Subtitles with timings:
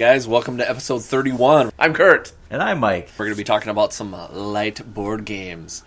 [0.00, 1.70] Guys, welcome to episode 31.
[1.78, 2.32] I'm Kurt.
[2.48, 3.10] And I'm Mike.
[3.18, 5.84] We're going to be talking about some uh, light board games.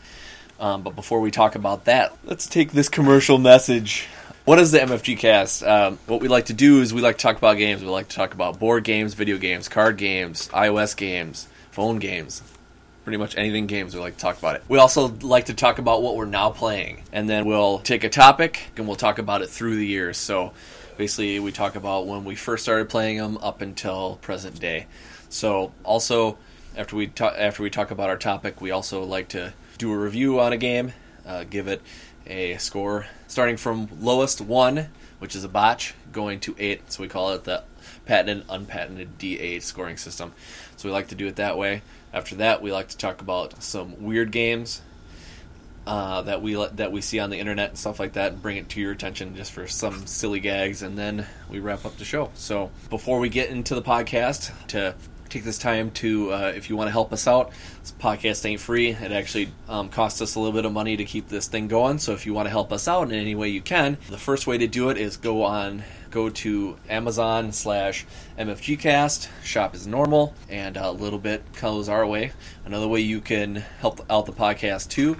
[0.59, 4.05] Um, but before we talk about that, let's take this commercial message.
[4.45, 5.63] What is the MFG cast?
[5.63, 7.81] Um, what we like to do is we like to talk about games.
[7.81, 12.43] We like to talk about board games, video games, card games, iOS games, phone games.
[13.05, 14.63] Pretty much anything games, we like to talk about it.
[14.67, 17.01] We also like to talk about what we're now playing.
[17.11, 20.17] And then we'll take a topic and we'll talk about it through the years.
[20.17, 20.53] So
[20.97, 24.87] basically, we talk about when we first started playing them up until present day.
[25.29, 26.37] So also,
[26.75, 29.97] after we talk after we talk about our topic, we also like to do a
[29.97, 30.93] review on a game,
[31.25, 31.81] uh, give it
[32.25, 34.87] a score starting from lowest one,
[35.19, 36.91] which is a botch, going to eight.
[36.91, 37.63] So we call it the
[38.05, 40.33] patented unpatented D8 scoring system.
[40.77, 41.81] So we like to do it that way.
[42.13, 44.81] After that, we like to talk about some weird games
[45.85, 48.57] uh, that we that we see on the internet and stuff like that, and bring
[48.57, 52.05] it to your attention just for some silly gags, and then we wrap up the
[52.05, 52.31] show.
[52.35, 54.95] So before we get into the podcast, to
[55.29, 58.61] take this time to, uh, if you want to help us out, this podcast ain't
[58.61, 58.89] free.
[58.89, 61.97] It actually um, costs us a little bit of money to keep this thing going.
[61.97, 64.45] So if you want to help us out in any way you can, the first
[64.45, 68.05] way to do it is go on go to Amazon slash
[68.37, 69.27] MFGcast.
[69.43, 72.31] Shop is normal, and a little bit goes our way.
[72.65, 75.17] Another way you can help out the podcast too,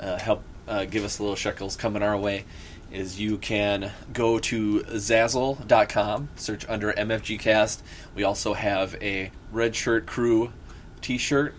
[0.00, 2.44] uh, help uh, give us a little shekels coming our way,
[2.92, 7.82] is you can go to Zazzle.com, search under MFGcast.
[8.14, 10.52] We also have a Red Shirt Crew
[11.00, 11.54] T-shirt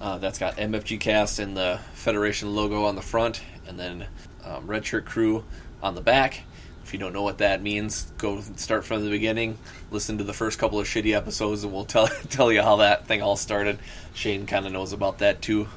[0.00, 4.06] uh, that's got MFGcast and the Federation logo on the front, and then
[4.44, 5.44] um, Red Shirt Crew
[5.82, 6.42] on the back.
[6.82, 9.58] If you don't know what that means, go start from the beginning.
[9.90, 13.06] Listen to the first couple of shitty episodes, and we'll tell tell you how that
[13.06, 13.78] thing all started.
[14.12, 15.68] Shane kind of knows about that too.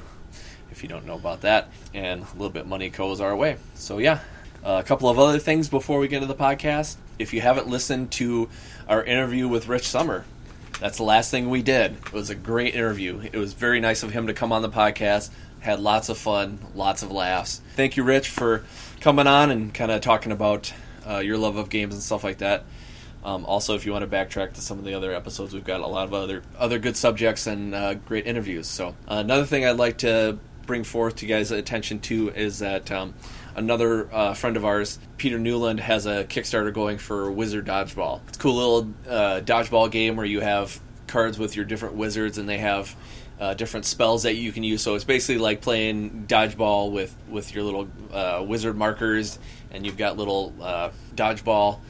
[0.76, 3.56] If you don't know about that, and a little bit money goes our way.
[3.76, 4.20] So yeah,
[4.62, 6.96] uh, a couple of other things before we get into the podcast.
[7.18, 8.50] If you haven't listened to
[8.86, 10.26] our interview with Rich Summer,
[10.78, 11.92] that's the last thing we did.
[11.92, 13.22] It was a great interview.
[13.32, 15.30] It was very nice of him to come on the podcast.
[15.60, 17.62] Had lots of fun, lots of laughs.
[17.74, 18.62] Thank you, Rich, for
[19.00, 20.74] coming on and kind of talking about
[21.08, 22.64] uh, your love of games and stuff like that.
[23.24, 25.80] Um, also, if you want to backtrack to some of the other episodes, we've got
[25.80, 28.66] a lot of other other good subjects and uh, great interviews.
[28.66, 32.58] So, uh, another thing I'd like to bring forth to you guys' attention too is
[32.58, 33.14] that um,
[33.54, 38.20] another uh, friend of ours, Peter Newland, has a Kickstarter going for Wizard Dodgeball.
[38.28, 42.36] It's a cool little uh, dodgeball game where you have cards with your different wizards
[42.36, 42.94] and they have
[43.38, 44.82] uh, different spells that you can use.
[44.82, 49.38] So it's basically like playing dodgeball with with your little uh, wizard markers,
[49.70, 51.80] and you've got little uh, dodgeball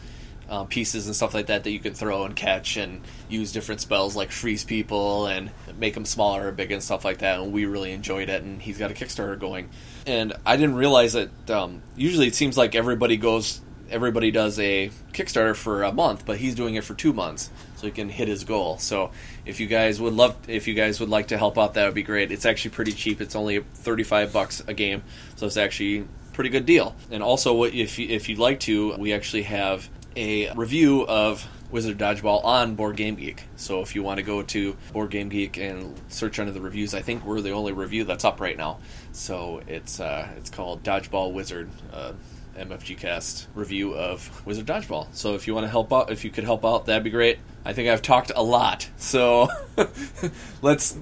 [0.49, 3.81] uh, pieces and stuff like that that you can throw and catch and use different
[3.81, 7.41] spells like freeze people and make them smaller or big and stuff like that.
[7.41, 8.43] And we really enjoyed it.
[8.43, 9.71] And he's got a Kickstarter going.
[10.07, 11.51] And I didn't realize that.
[11.51, 16.39] Um, usually, it seems like everybody goes, everybody does a Kickstarter for a month, but
[16.39, 18.79] he's doing it for two months so he can hit his goal.
[18.79, 19.11] So
[19.45, 21.95] if you guys would love, if you guys would like to help out, that would
[21.95, 22.33] be great.
[22.33, 23.21] It's actually pretty cheap.
[23.21, 25.03] It's only thirty five bucks a game,
[25.35, 26.95] so it's actually pretty good deal.
[27.11, 31.47] And also, what if you, if you'd like to, we actually have a review of
[31.71, 33.45] Wizard Dodgeball on Board Game Geek.
[33.57, 36.95] So if you want to go to Board Game Geek and search under the reviews,
[36.95, 38.79] I think we're the only review that's up right now.
[39.13, 41.71] So it's uh, it's called Dodgeball Wizard.
[41.93, 42.13] Uh,
[42.57, 45.09] MFG Cast review of Wizard Dodgeball.
[45.13, 47.39] So if you want to help out, if you could help out, that'd be great.
[47.67, 49.49] I think I've talked a lot, so
[50.63, 50.97] let's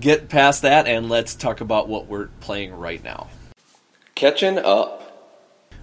[0.00, 3.28] get past that and let's talk about what we're playing right now.
[4.14, 5.05] Catching up.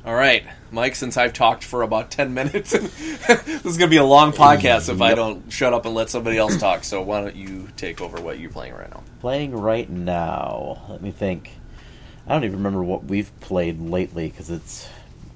[0.05, 0.95] All right, Mike.
[0.95, 4.89] Since I've talked for about ten minutes, this is going to be a long podcast
[4.89, 6.83] if I don't shut up and let somebody else talk.
[6.83, 9.01] So why don't you take over what you're playing right now?
[9.21, 10.81] Playing right now.
[10.89, 11.51] Let me think.
[12.27, 14.89] I don't even remember what we've played lately because it's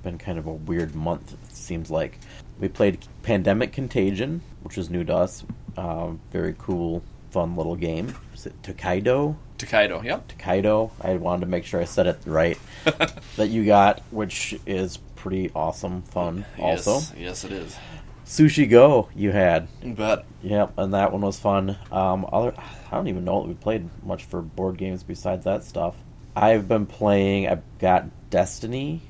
[0.04, 2.20] been kind of a weird month, it seems like.
[2.60, 5.46] We played Pandemic Contagion, which is new to us.
[5.78, 8.16] Uh, very cool, fun little game.
[8.34, 9.38] Is it Tokaido?
[9.58, 10.04] Takedo.
[10.04, 10.28] Yep.
[10.30, 10.92] Tokaido.
[11.02, 12.58] I wanted to make sure I said it right.
[13.36, 16.96] that you got, which is pretty awesome, fun also.
[16.96, 17.78] Yes, yes, it is.
[18.26, 19.68] Sushi Go, you had.
[19.84, 21.78] But Yep, and that one was fun.
[21.92, 25.64] Um, other, I don't even know that we played much for board games besides that
[25.64, 25.96] stuff.
[26.36, 27.48] I've been playing.
[27.48, 29.02] I've got Destiny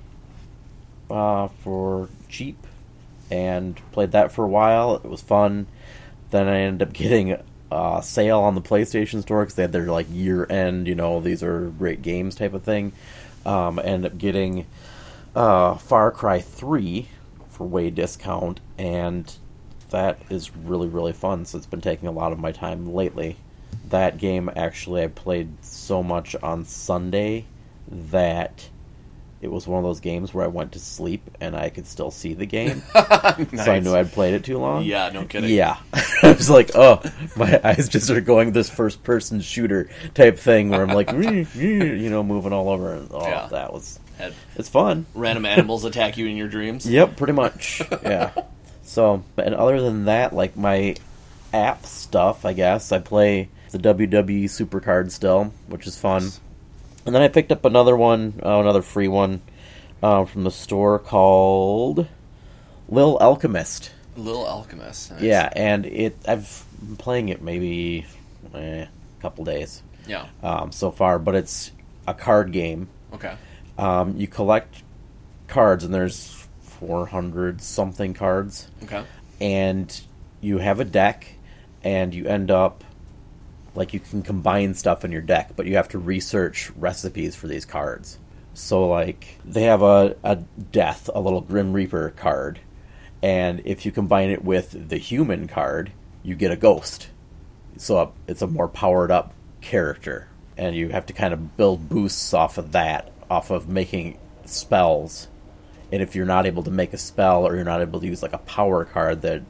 [1.09, 2.65] uh, for cheap,
[3.29, 4.95] and played that for a while.
[4.95, 5.67] It was fun.
[6.31, 7.37] Then I ended up getting
[7.71, 10.87] a sale on the PlayStation Store because they had their like year end.
[10.87, 12.93] You know, these are great games type of thing.
[13.45, 14.65] Um, I up getting
[15.35, 17.07] uh, Far Cry Three
[17.49, 19.31] for way discount, and
[19.89, 21.45] that is really really fun.
[21.45, 23.37] So it's been taking a lot of my time lately.
[23.89, 27.45] That game actually I played so much on Sunday
[27.89, 28.69] that
[29.41, 32.11] it was one of those games where I went to sleep and I could still
[32.11, 32.81] see the game.
[33.63, 34.83] So I knew I'd played it too long.
[34.83, 35.49] Yeah, no kidding.
[35.51, 35.77] Yeah.
[36.23, 37.01] I was like, oh,
[37.35, 42.09] my eyes just are going this first person shooter type thing where I'm like, you
[42.09, 42.95] know, moving all over.
[42.95, 43.47] And oh, Yeah.
[43.51, 45.05] that was, Had it's fun.
[45.13, 46.85] random animals attack you in your dreams.
[46.89, 47.81] Yep, pretty much.
[48.03, 48.31] Yeah.
[48.83, 50.95] so, and other than that, like my
[51.53, 56.31] app stuff, I guess, I play the WWE Supercard still, which is fun.
[57.07, 59.41] And then I picked up another one, uh, another free one
[60.03, 62.05] uh, from the store called
[62.89, 63.91] Lil Alchemist.
[64.17, 65.11] Little Alchemist.
[65.11, 65.21] Nice.
[65.21, 68.05] Yeah, and it I've been playing it maybe
[68.53, 70.25] eh, a couple days Yeah.
[70.43, 71.71] um, so far, but it's
[72.05, 72.89] a card game.
[73.13, 73.35] Okay.
[73.77, 74.83] Um, you collect
[75.47, 79.03] cards, and there's 400 something cards, Okay.
[79.39, 80.01] and
[80.41, 81.25] you have a deck,
[81.85, 82.83] and you end up
[83.77, 87.47] like you can combine stuff in your deck, but you have to research recipes for
[87.47, 88.17] these cards.
[88.55, 92.59] So like they have a, a death, a little Grim Reaper card,
[93.21, 95.91] and if you combine it with the human card,
[96.23, 97.09] you get a ghost.
[97.77, 100.27] So it's a more powered up character,
[100.57, 105.27] and you have to kind of build boosts off of that, off of making spells.
[105.91, 108.23] And if you're not able to make a spell, or you're not able to use
[108.23, 109.43] like a power card that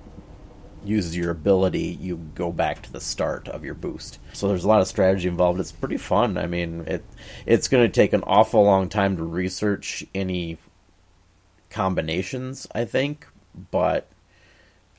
[0.84, 4.20] uses your ability, you go back to the start of your boost.
[4.34, 5.60] So there's a lot of strategy involved.
[5.60, 6.38] It's pretty fun.
[6.38, 7.04] I mean, it
[7.46, 10.58] it's going to take an awful long time to research any
[11.70, 13.28] combinations, I think,
[13.72, 14.08] but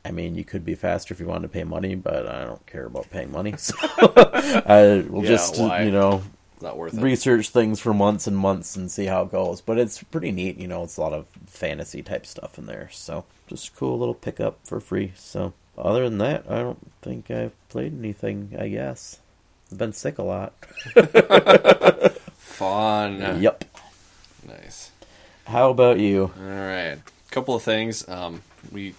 [0.05, 2.65] I mean, you could be faster if you wanted to pay money, but I don't
[2.67, 3.55] care about paying money.
[3.59, 3.75] So
[4.67, 5.83] I will Yeah, just, why?
[5.83, 6.23] you know,
[6.61, 7.01] not worth it.
[7.03, 9.61] research things for months and months and see how it goes.
[9.61, 10.85] But it's pretty neat, you know.
[10.85, 14.59] It's a lot of fantasy type stuff in there, so just a cool little pickup
[14.67, 15.13] for free.
[15.17, 18.57] So other than that, I don't think I've played anything.
[18.59, 19.19] I guess
[19.71, 20.53] I've been sick a lot.
[22.37, 23.41] Fun.
[23.41, 23.65] Yep.
[24.47, 24.91] Nice.
[25.45, 26.33] How about you?
[26.39, 26.99] All right.
[26.99, 28.09] A Couple of things.
[28.09, 28.43] Um,
[28.73, 28.95] we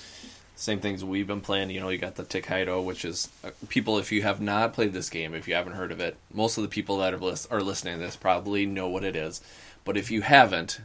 [0.56, 1.70] same things we've been playing.
[1.70, 3.98] You know, you got the Tokaido, which is uh, people.
[3.98, 6.64] If you have not played this game, if you haven't heard of it, most of
[6.64, 9.42] the people that are, lis- are listening to this probably know what it is.
[9.86, 10.82] But if you haven't,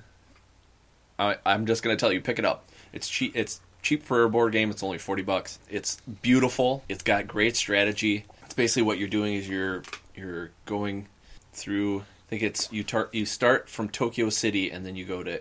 [1.19, 2.65] I, I'm just going to tell you, pick it up.
[2.93, 3.33] It's cheap.
[3.35, 4.71] It's cheap for a board game.
[4.71, 5.61] It's only forty bucks.
[5.71, 6.83] It's beautiful.
[6.89, 8.25] It's got great strategy.
[8.45, 9.85] It's basically what you're doing is you're
[10.17, 11.07] you're going
[11.53, 12.01] through.
[12.01, 15.41] I think it's you tar- you start from Tokyo City and then you go to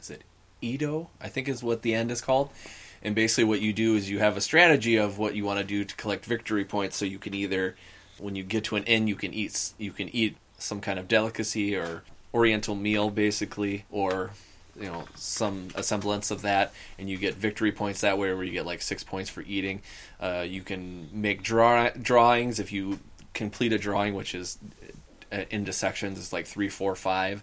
[0.00, 0.22] is it
[0.60, 1.10] Edo?
[1.20, 2.50] I think is what the end is called.
[3.04, 5.64] And basically, what you do is you have a strategy of what you want to
[5.64, 6.96] do to collect victory points.
[6.96, 7.74] So you can either,
[8.18, 11.08] when you get to an inn, you can eat you can eat some kind of
[11.08, 14.30] delicacy or Oriental meal, basically, or
[14.78, 18.44] you know some a semblance of that, and you get victory points that way, where
[18.44, 19.82] you get like six points for eating.
[20.20, 23.00] Uh, you can make draw drawings if you
[23.34, 24.58] complete a drawing, which is
[25.32, 26.18] uh, into sections.
[26.18, 27.42] It's like three, four, five.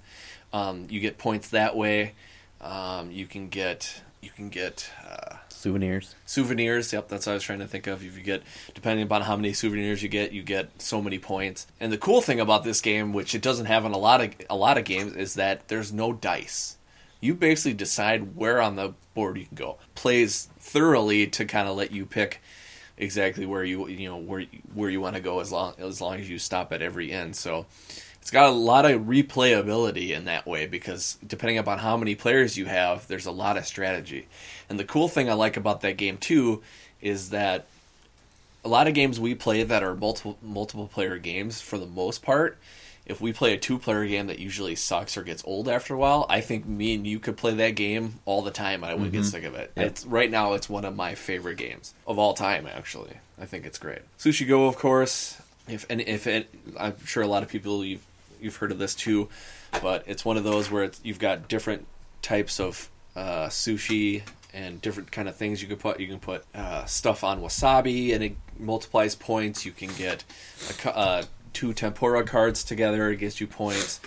[0.53, 2.13] Um, you get points that way.
[2.61, 6.15] Um, you can get you can get uh, Souvenirs.
[6.25, 6.93] souvenirs.
[6.93, 8.03] Yep, that's what I was trying to think of.
[8.03, 8.43] If you get,
[8.73, 11.67] depending upon how many souvenirs you get, you get so many points.
[11.81, 14.33] And the cool thing about this game, which it doesn't have in a lot of
[14.49, 16.77] a lot of games, is that there's no dice.
[17.19, 19.77] You basically decide where on the board you can go.
[19.95, 22.41] Plays thoroughly to kind of let you pick
[22.97, 26.19] exactly where you you know where where you want to go as long as long
[26.19, 27.35] as you stop at every end.
[27.35, 27.65] So
[28.21, 32.57] it's got a lot of replayability in that way because depending upon how many players
[32.57, 34.27] you have, there's a lot of strategy.
[34.69, 36.61] And the cool thing I like about that game too
[37.01, 37.65] is that
[38.63, 42.21] a lot of games we play that are multiple multiple player games for the most
[42.21, 42.57] part.
[43.09, 45.97] If we play a two player game that usually sucks or gets old after a
[45.97, 48.93] while, I think me and you could play that game all the time and I
[48.93, 49.71] wouldn't get sick of it.
[49.75, 49.85] Yep.
[49.85, 53.17] It's right now it's one of my favorite games of all time actually.
[53.41, 54.01] I think it's great.
[54.19, 55.41] Sushi Go of course.
[55.67, 58.05] If and if it I'm sure a lot of people you've
[58.39, 59.27] you've heard of this too,
[59.81, 61.87] but it's one of those where it's, you've got different
[62.21, 64.21] types of uh, sushi
[64.53, 65.99] and different kind of things you can put.
[65.99, 69.65] You can put uh, stuff on wasabi and it multiplies points.
[69.65, 70.23] You can get
[70.85, 73.09] a, uh, two tempura cards together.
[73.09, 73.99] It gets you points.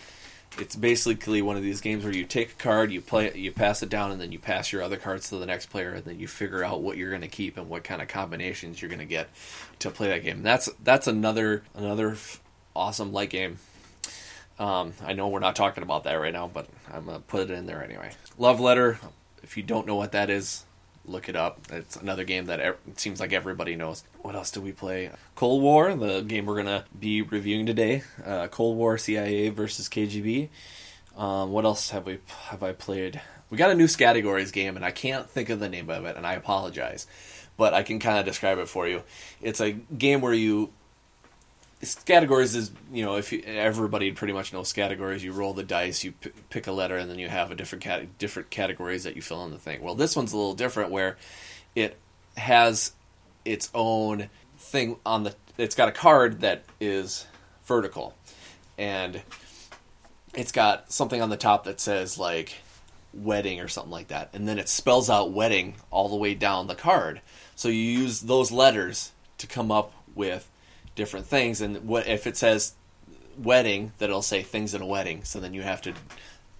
[0.58, 3.50] It's basically one of these games where you take a card, you play it, you
[3.52, 6.04] pass it down, and then you pass your other cards to the next player, and
[6.04, 8.90] then you figure out what you're going to keep and what kind of combinations you're
[8.90, 9.30] going to get
[9.78, 10.42] to play that game.
[10.42, 12.16] That's that's another another
[12.76, 13.58] awesome light game
[14.58, 17.50] Um, I know we're not talking about that right now, but I'm gonna put it
[17.50, 18.12] in there anyway.
[18.38, 18.98] Love Letter.
[19.42, 20.64] If you don't know what that is,
[21.04, 21.60] look it up.
[21.70, 24.04] It's another game that it seems like everybody knows.
[24.20, 25.10] What else do we play?
[25.34, 28.02] Cold War, the game we're gonna be reviewing today.
[28.24, 30.48] Uh, Cold War, CIA versus KGB.
[31.16, 32.18] Um, what else have we
[32.48, 33.20] have I played?
[33.50, 36.16] We got a new categories game, and I can't think of the name of it,
[36.16, 37.06] and I apologize,
[37.58, 39.02] but I can kind of describe it for you.
[39.42, 40.72] It's a game where you
[42.04, 46.04] categories is you know if you, everybody pretty much knows categories you roll the dice
[46.04, 49.16] you p- pick a letter and then you have a different cat- different categories that
[49.16, 49.82] you fill in the thing.
[49.82, 51.16] Well this one's a little different where
[51.74, 51.98] it
[52.36, 52.92] has
[53.44, 57.26] its own thing on the it's got a card that is
[57.64, 58.14] vertical
[58.78, 59.20] and
[60.34, 62.54] it's got something on the top that says like
[63.12, 66.68] wedding or something like that and then it spells out wedding all the way down
[66.68, 67.20] the card.
[67.56, 70.48] So you use those letters to come up with
[70.94, 72.74] different things and what if it says
[73.38, 75.24] wedding that it'll say things in a wedding.
[75.24, 75.94] So then you have to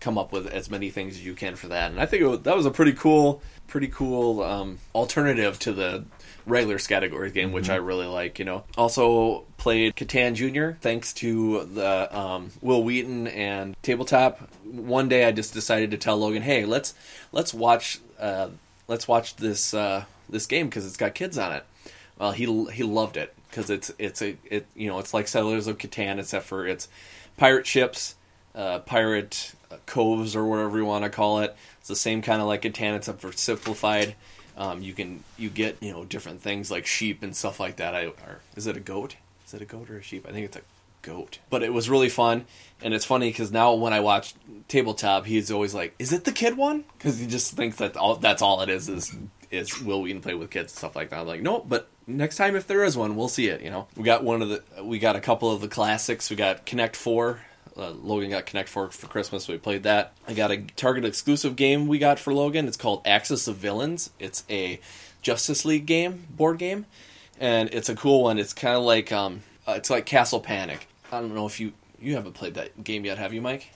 [0.00, 1.90] come up with as many things as you can for that.
[1.90, 5.72] And i think it was, that was a pretty cool pretty cool um, alternative to
[5.72, 6.04] the
[6.44, 8.64] regular categories game which i really like you know.
[8.76, 14.40] Also played catan junior thanks to the um, wil wheaton and tabletop.
[14.64, 16.94] One day i just decided to tell logan hey let's
[17.30, 18.48] let's watch uh,
[18.88, 21.64] let's watch this uh, this game because it's got kids on it.
[22.18, 25.66] Well he he loved it because it's it's a it you know it's like Settlers
[25.66, 26.88] of Catan except for it's
[27.36, 28.16] pirate ships,
[28.54, 29.52] uh, pirate
[29.86, 31.54] coves or whatever you want to call it.
[31.78, 34.16] It's the same kind of like Catan except for simplified.
[34.56, 37.94] Um, you can you get you know different things like sheep and stuff like that.
[37.94, 39.16] I or is it a goat?
[39.46, 40.26] Is it a goat or a sheep?
[40.26, 40.62] I think it's a
[41.02, 41.38] goat.
[41.50, 42.46] But it was really fun,
[42.80, 44.34] and it's funny because now when I watch
[44.68, 48.16] tabletop, he's always like, "Is it the kid one?" Because he just thinks that all
[48.16, 49.14] that's all it is is
[49.50, 51.20] is Wil Wheaton play with kids and stuff like that.
[51.20, 53.62] I'm like, nope, but next time if there is one, we'll see it.
[53.62, 56.30] You know, we got one of the we got a couple of the classics.
[56.30, 57.40] We got Connect Four.
[57.76, 59.44] Uh, Logan got Connect Four for Christmas.
[59.44, 60.12] So we played that.
[60.28, 62.68] I got a Target exclusive game we got for Logan.
[62.68, 64.10] It's called Axis of Villains.
[64.18, 64.80] It's a
[65.22, 66.86] Justice League game, board game,
[67.40, 68.38] and it's a cool one.
[68.38, 70.88] It's kind of like um, uh, it's like Castle Panic.
[71.10, 73.70] I don't know if you you haven't played that game yet, have you, Mike?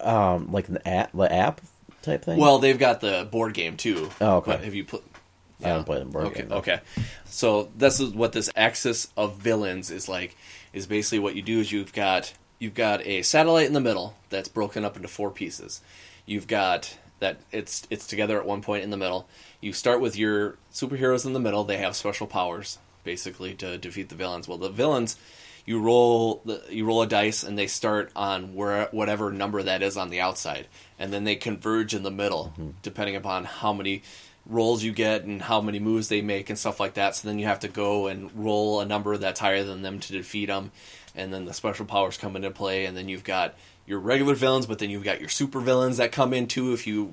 [0.00, 1.60] Um, like the app, the app
[2.02, 2.38] type thing.
[2.38, 4.10] Well, they've got the board game too.
[4.20, 4.52] Oh, okay.
[4.52, 5.04] But have you put?
[5.62, 6.46] I haven't played the board okay.
[6.50, 6.80] Okay,
[7.26, 10.36] so this is what this axis of villains is like.
[10.72, 14.14] Is basically what you do is you've got you've got a satellite in the middle
[14.30, 15.80] that's broken up into four pieces.
[16.26, 19.28] You've got that it's it's together at one point in the middle.
[19.60, 21.64] You start with your superheroes in the middle.
[21.64, 24.46] They have special powers basically to defeat the villains.
[24.46, 25.16] Well, the villains
[25.68, 29.82] you roll the, you roll a dice and they start on where whatever number that
[29.82, 30.66] is on the outside
[30.98, 32.70] and then they converge in the middle mm-hmm.
[32.80, 34.02] depending upon how many
[34.46, 37.38] rolls you get and how many moves they make and stuff like that so then
[37.38, 40.70] you have to go and roll a number that's higher than them to defeat them
[41.14, 43.54] and then the special powers come into play and then you've got
[43.86, 46.86] your regular villains but then you've got your super villains that come in too if
[46.86, 47.12] you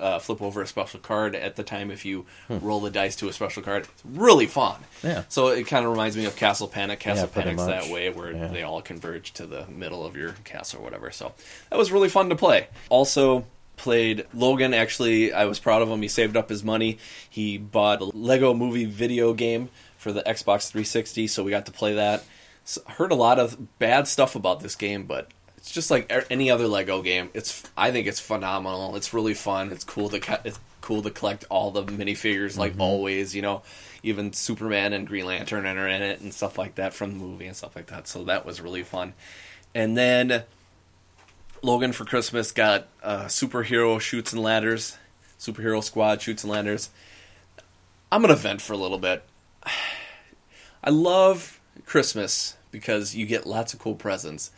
[0.00, 3.28] uh, flip over a special card at the time if you roll the dice to
[3.28, 5.24] a special card it's really fun Yeah.
[5.28, 6.98] so it kind of reminds me of Castle Panic.
[7.00, 8.48] Castle Yeah, Panic's that way where Yeah.
[8.48, 11.10] they all converge to the middle of your castle or whatever.
[11.10, 11.32] So
[11.70, 12.68] that was really fun to play.
[12.88, 13.44] Also
[13.76, 14.74] played Logan.
[14.74, 16.02] Actually, I was proud of him.
[16.02, 16.98] He saved up his money.
[17.28, 21.72] He bought a Lego Movie video game for the Xbox 360, so we got to
[21.72, 22.24] play that.
[22.64, 25.30] So, heard a lot of bad stuff about this game, but
[25.64, 27.30] it's just like any other Lego game.
[27.32, 28.96] It's I think it's phenomenal.
[28.96, 29.72] It's really fun.
[29.72, 32.82] It's cool to it's cool to collect all the minifigures like mm-hmm.
[32.82, 33.34] always.
[33.34, 33.62] You know,
[34.02, 37.46] even Superman and Green Lantern are in it and stuff like that from the movie
[37.46, 38.06] and stuff like that.
[38.06, 39.14] So that was really fun.
[39.74, 40.44] And then
[41.64, 44.98] Logan for Christmas got uh, superhero chutes and ladders,
[45.40, 46.90] superhero squad chutes and ladders.
[48.12, 49.24] I'm gonna vent for a little bit.
[50.84, 54.50] I love Christmas because you get lots of cool presents,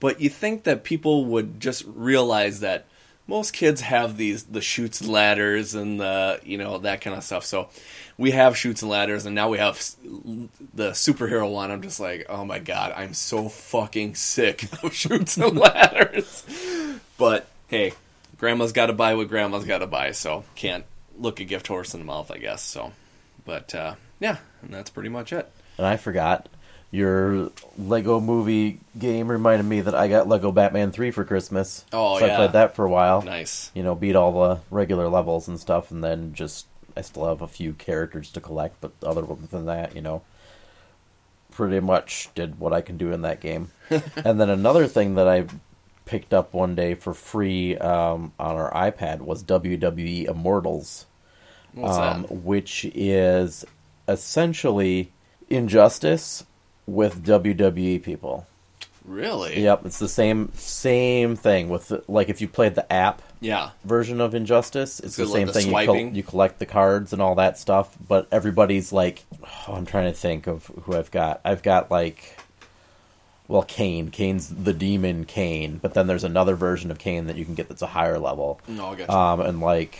[0.00, 2.86] but you think that people would just realize that
[3.28, 7.22] most kids have these the chutes and ladders and the you know that kind of
[7.22, 7.44] stuff.
[7.44, 7.68] So
[8.16, 9.76] we have chutes and ladders, and now we have
[10.74, 11.70] the superhero one.
[11.70, 16.37] I'm just like, oh my god, I'm so fucking sick of chutes and ladders.
[17.18, 17.92] But hey,
[18.38, 20.84] grandma's got to buy what grandma's got to buy, so can't
[21.18, 22.62] look a gift horse in the mouth, I guess.
[22.62, 22.92] So,
[23.44, 25.50] but uh, yeah, and that's pretty much it.
[25.76, 26.48] And I forgot
[26.90, 31.84] your Lego movie game reminded me that I got Lego Batman 3 for Christmas.
[31.92, 32.32] Oh, so yeah.
[32.32, 33.20] I played that for a while.
[33.20, 33.70] Nice.
[33.74, 37.42] You know, beat all the regular levels and stuff, and then just I still have
[37.42, 40.22] a few characters to collect, but other than that, you know,
[41.50, 43.70] pretty much did what I can do in that game.
[43.90, 45.46] and then another thing that I
[46.08, 51.06] picked up one day for free um, on our iPad was WWE Immortals
[51.82, 53.64] um, which is
[54.08, 55.12] essentially
[55.50, 56.44] Injustice
[56.86, 58.46] with WWE people.
[59.04, 59.62] Really?
[59.62, 63.70] Yep, it's the same same thing with the, like if you played the app Yeah.
[63.84, 65.68] version of Injustice, it's the same the thing.
[65.68, 69.86] You, col- you collect the cards and all that stuff, but everybody's like, oh, I'm
[69.86, 71.40] trying to think of who I've got.
[71.44, 72.38] I've got like,
[73.48, 74.10] well, Kane.
[74.10, 77.68] Kane's the demon Kane, but then there's another version of Kane that you can get
[77.68, 78.60] that's a higher level.
[78.68, 79.14] No, I got you.
[79.14, 79.98] Um, and like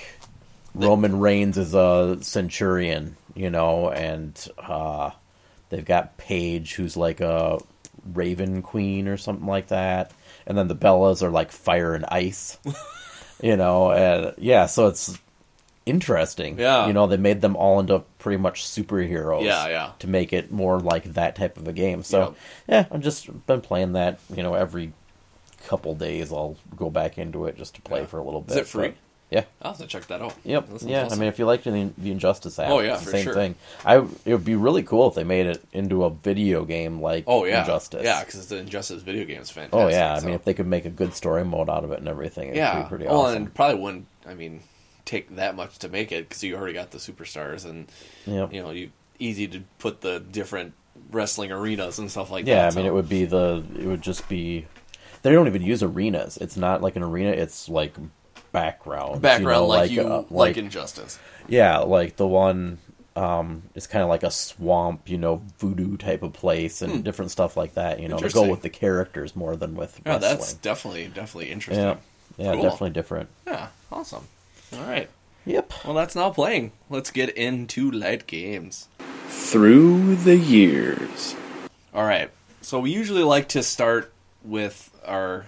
[0.75, 5.11] Roman Reigns is a centurion, you know, and uh,
[5.71, 7.59] they've got Paige, who's like a
[8.13, 10.13] Raven Queen or something like that,
[10.47, 12.59] and then the Bellas are like fire and ice,
[13.43, 15.19] you know, and yeah, so it's
[15.89, 16.59] interesting.
[16.59, 16.87] Yeah.
[16.87, 19.45] you know, they made them all into pretty much superheroes.
[19.45, 19.91] Yeah, yeah.
[20.01, 22.03] to make it more like that type of a game.
[22.03, 22.35] So
[22.69, 24.19] yeah, I've just been playing that.
[24.35, 24.93] You know, every
[25.67, 28.07] couple days I'll go back into it just to play Yeah.
[28.07, 28.53] for a little bit.
[28.53, 28.89] Is it free?
[28.89, 28.97] but-
[29.31, 29.45] yeah.
[29.61, 30.35] I'll have to check that out.
[30.43, 30.69] Yep.
[30.71, 31.03] That Yeah.
[31.05, 31.19] awesome.
[31.19, 33.25] I mean, if you liked the, the Injustice app, Oh, yeah, it's the for same
[33.25, 33.35] sure.
[33.35, 33.55] thing.
[33.85, 37.25] I it would be really cool if they made it into a video game like
[37.27, 38.05] Oh yeah, Injustice.
[38.05, 39.79] Yeah, because the Injustice video game is fantastic.
[39.85, 40.15] Oh yeah.
[40.15, 42.45] I mean, if they could make a good story mode out of it and everything,
[42.45, 43.37] it'd yeah, be pretty well, awesome.
[43.37, 44.07] and probably wouldn't.
[44.27, 44.61] I mean,
[45.09, 47.89] take that much to make it because you already got the superstars and
[48.27, 48.53] Yep.
[48.53, 50.75] you know you easy to put the different
[51.11, 52.61] wrestling arenas and stuff like Yeah, that.
[52.61, 53.65] Yeah, I mean, so- it would be the.
[53.79, 54.67] It would just be.
[55.23, 56.37] They don't even use arenas.
[56.37, 57.31] It's not like an arena.
[57.31, 57.95] It's like
[58.53, 59.21] background.
[59.23, 61.19] background like, you uh, like Injustice.
[61.49, 62.79] Yeah, like the one
[63.17, 67.31] um is kind of like a swamp, you know, voodoo type of place and different
[67.33, 67.99] stuff like that.
[68.01, 68.51] You know, to go Hmm.
[68.51, 70.39] With the characters more than with Yeah, wrestling.
[70.39, 71.85] that's definitely definitely interesting.
[71.85, 71.97] yeah,
[72.37, 72.63] yeah, Cool.
[72.63, 73.29] definitely different.
[73.47, 74.29] Yeah, awesome.
[74.73, 75.09] All right.
[75.47, 75.73] Yep.
[75.85, 76.73] Well, that's now playing.
[76.91, 78.89] Let's get into light games.
[79.29, 81.35] Through the years.
[81.95, 82.31] All right.
[82.61, 84.13] So we usually like to start
[84.45, 85.47] with our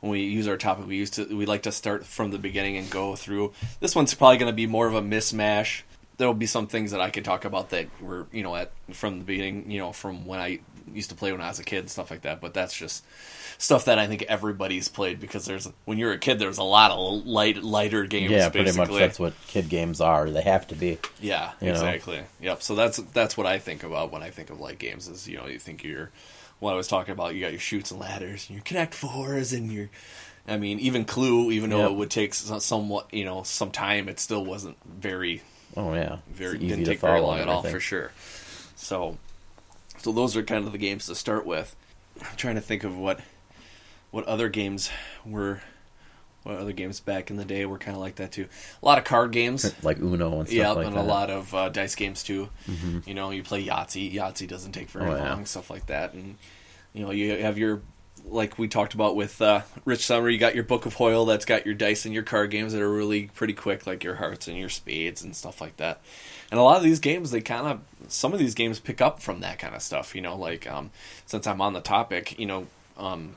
[0.00, 0.86] when we use our topic.
[0.86, 3.52] We used to we like to start from the beginning and go through.
[3.80, 5.82] This one's probably going to be more of a mismatch.
[6.16, 8.70] There will be some things that I can talk about that were you know at
[8.92, 9.70] from the beginning.
[9.70, 10.60] You know from when I
[10.92, 12.40] used to play when I was a kid and stuff like that.
[12.40, 13.04] But that's just
[13.58, 16.90] stuff that I think everybody's played because there's when you're a kid there's a lot
[16.90, 18.30] of light lighter games.
[18.30, 20.28] Yeah, pretty much that's what kid games are.
[20.30, 20.98] They have to be.
[21.20, 21.74] Yeah, you know?
[21.74, 22.20] exactly.
[22.40, 22.62] Yep.
[22.62, 25.08] So that's that's what I think about when I think of light games.
[25.08, 26.10] Is you know you think you're
[26.60, 27.34] what I was talking about.
[27.34, 29.90] You got your chutes and ladders, and your connect fours, and your.
[30.46, 31.90] I mean, even Clue, even though Yep.
[31.90, 35.40] it would take so- somewhat, you know, some time, it still wasn't very,
[35.74, 38.12] Oh yeah, very didn't to take very long at all for sure.
[38.76, 39.16] So,
[40.04, 41.74] so those are kind of the games to start with.
[42.20, 43.20] I'm trying to think of what,
[44.10, 44.90] what other games
[45.24, 45.62] were,
[46.44, 48.46] what other games back in the day were kind of like that too.
[48.82, 49.74] A lot of card games.
[49.82, 50.54] Like Uno and stuff like that.
[50.54, 51.00] Yeah, like and that.
[51.00, 52.50] a lot of uh, dice games too.
[53.06, 54.12] You know, you play Yahtzee.
[54.14, 55.30] Yahtzee doesn't take very Oh, yeah.
[55.34, 56.12] long, stuff like that.
[56.12, 56.36] And
[56.92, 57.80] you know, you have your
[58.26, 60.28] like we talked about with uh, Rich Summer.
[60.28, 62.80] You got your Book of Hoyle that's got your dice and your card games that
[62.82, 66.00] are really pretty quick, like your hearts and your spades and stuff like that.
[66.50, 67.80] And a lot of these games, they kind of
[68.12, 70.14] some of these games pick up from that kind of stuff.
[70.14, 70.90] You know, like um,
[71.26, 73.36] since I'm on the topic, you know, um,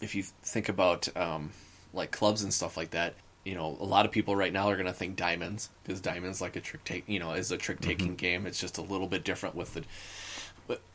[0.00, 1.50] if you think about um,
[1.92, 4.74] like clubs and stuff like that, you know, a lot of people right now are
[4.74, 7.80] going to think diamonds because diamonds like a trick take, you know, is a trick
[7.80, 8.46] taking game.
[8.46, 9.84] It's just a little bit different with the,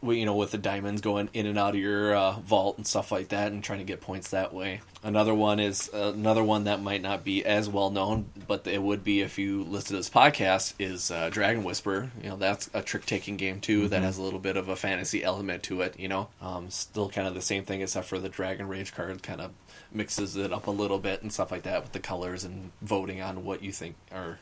[0.04, 3.12] you know, with the diamonds going in and out of your uh, vault and stuff
[3.12, 4.82] like that, and trying to get points that way.
[5.04, 8.82] Another one is uh, another one that might not be as well known, but it
[8.82, 10.74] would be if you listed this podcast.
[10.80, 12.12] Is uh, Dragon Whisper?
[12.22, 14.76] You know, that's a trick taking game too that has a little bit of a
[14.76, 16.00] fantasy element to it.
[16.00, 19.22] You know, um, still kind of the same thing except for the Dragon Rage card
[19.24, 19.52] kind of
[19.92, 23.22] mixes it up a little bit and stuff like that with the colors and voting
[23.22, 24.40] on what you think or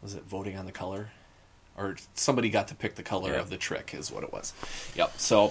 [0.00, 1.10] was it voting on the color
[1.76, 3.40] or somebody got to pick the color Yeah.
[3.40, 4.52] of the trick is what it was.
[4.94, 5.12] Yep.
[5.18, 5.46] So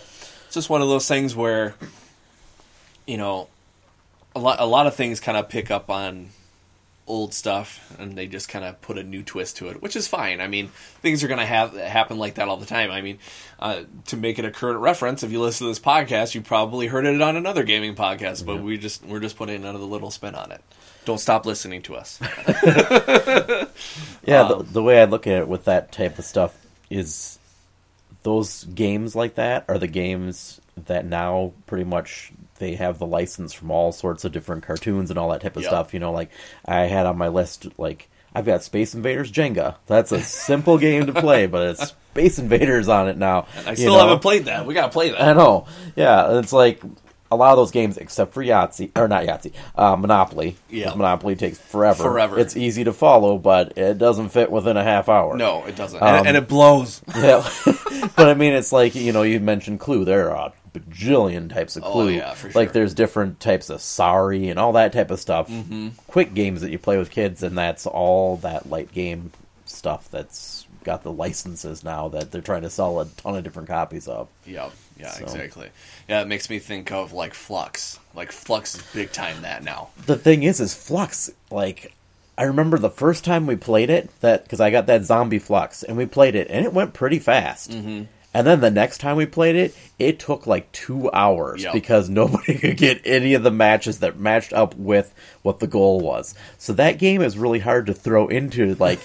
[0.46, 1.76] it's just one of those things where
[3.08, 3.48] you know
[4.36, 6.30] a lot a lot of things kind of pick up on
[7.08, 10.08] old stuff and they just kind of put a new twist to it which is
[10.08, 10.40] fine.
[10.40, 10.68] I mean
[11.02, 12.92] things are going to have happen like that all the time.
[12.92, 13.18] I mean
[13.60, 16.88] uh, to make it a current reference if you listen to this podcast you probably
[16.88, 20.36] heard it on another gaming podcast but we just we're just putting another little spin
[20.36, 20.62] on it
[21.06, 22.20] don't stop listening to us
[24.24, 26.56] Yeah, Um, the, the way I look at it with that type of stuff
[26.90, 27.40] is
[28.24, 33.52] those games like that are the games that now pretty much they have the license
[33.54, 35.70] from all sorts of different cartoons and all that type of Yep.
[35.72, 35.94] stuff.
[35.94, 36.30] You know, like
[36.66, 39.76] I had on my list, like I've got Space Invaders Jenga.
[39.88, 43.48] That's a simple game to play, but it's Space Invaders on it now.
[43.66, 44.00] i still know?
[44.02, 45.66] haven't played that we gotta play that I know.
[45.96, 46.82] Yeah, it's like
[47.32, 50.58] a lot of those games, except for Yahtzee or not Yahtzee, uh, Monopoly.
[50.70, 50.94] Yeah.
[50.94, 52.04] Monopoly takes forever.
[52.04, 52.38] Forever.
[52.38, 55.38] It's easy to follow, but it doesn't fit within a half hour.
[55.38, 57.48] no it doesn't Um, and, and it blows Yeah,
[58.16, 60.04] but I mean, it's like you know, you mentioned Clue.
[60.06, 62.10] There are a bajillion types of Oh, Clue.
[62.10, 62.62] yeah, for sure.
[62.62, 65.48] Like there's different types of Sorry and all that type of stuff.
[65.50, 65.90] Mm-hmm.
[66.08, 69.32] Quick games that you play with kids, and that's all that light game
[69.66, 73.68] stuff that's got the licenses now that they're trying to sell a ton of different
[73.70, 74.28] copies of.
[74.46, 74.72] Yep.
[74.98, 75.70] Yeah, So- exactly.
[76.08, 78.00] Yeah, it makes me think of like Fluxx.
[78.14, 79.90] Like Fluxx is big time that now.
[80.06, 81.32] The thing is, is Fluxx.
[81.50, 81.94] Like,
[82.38, 85.84] I remember the first time we played it, that because I got that zombie Fluxx,
[85.84, 87.72] and we played it, and it went pretty fast.
[87.72, 88.04] Mm-hmm.
[88.34, 91.74] And then the next time we played it, it took like two hours Yep.
[91.74, 96.00] because nobody could get any of the matches that matched up with what the goal
[96.00, 96.34] was.
[96.58, 99.00] So that game is really hard to throw into like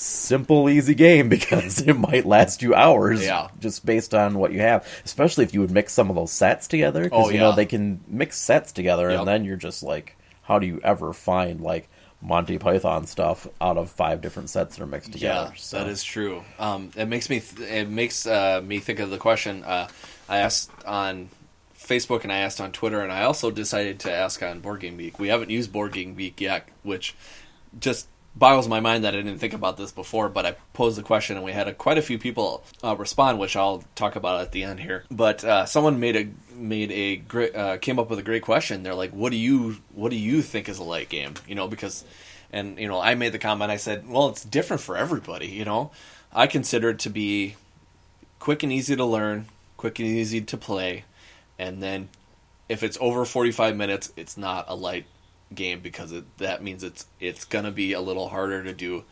[0.00, 3.22] simple, easy game because it might last you hours.
[3.24, 3.48] Yeah.
[3.60, 4.86] just based on what you have.
[5.04, 7.04] Especially if you would mix some of those sets together.
[7.04, 9.18] Because Oh, you know they can mix sets together, Yep.
[9.20, 11.88] and then you're just like, how do you ever find like
[12.20, 15.50] Monty Python stuff out of five different sets that are mixed together?
[15.50, 16.42] Yeah, So- that is true.
[16.58, 19.88] Um, it makes me th- it makes uh, me think of the question uh,
[20.28, 21.28] I asked on
[21.78, 24.96] Facebook and I asked on Twitter, and I also decided to ask on Board Game
[24.96, 25.18] Geek.
[25.18, 27.14] We haven't used Board Game Geek yet, which
[27.78, 30.28] just boggles my mind that I didn't think about this before.
[30.28, 33.38] But I posed the question, and we had a, quite a few people uh, respond,
[33.38, 35.04] which I'll talk about at the end here.
[35.10, 38.82] But uh, someone made a made a great uh, came up with a great question.
[38.82, 41.68] They're like, "What do you what do you think is a light game?" You know,
[41.68, 42.04] because
[42.52, 43.70] and you know, I made the comment.
[43.70, 45.90] I said, "Well, it's different for everybody." You know,
[46.32, 47.56] I consider it to be
[48.38, 49.46] quick and easy to learn,
[49.76, 51.04] quick and easy to play,
[51.58, 52.08] and then
[52.68, 55.06] if it's over 45 minutes, it's not a light
[55.54, 59.04] game because it, that means it's it's going to be a little harder to do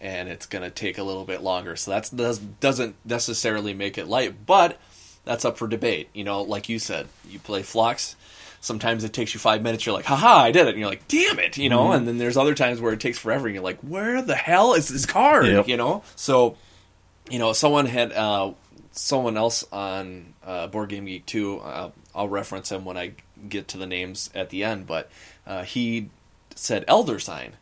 [0.00, 1.76] and it's going to take a little bit longer.
[1.76, 4.78] So that does doesn't necessarily make it light, but
[5.24, 6.08] that's up for debate.
[6.12, 8.16] You know, like you said, you play Fluxx,
[8.60, 11.06] sometimes it takes you 5 minutes you're like, "Haha, I did it." And you're like,
[11.08, 13.64] "Damn it," you know, and then there's other times where it takes forever and you're
[13.64, 15.68] like, "Where the hell is this card?" Yep.
[15.68, 16.02] you know?
[16.16, 16.56] So
[17.30, 18.52] you know, someone had uh,
[18.92, 21.60] someone else on uh, Board Game Geek too.
[21.60, 23.12] Uh, I'll reference him when I
[23.48, 25.10] get to the names at the end, but
[25.46, 26.10] uh, he
[26.54, 27.54] said Elder Sign.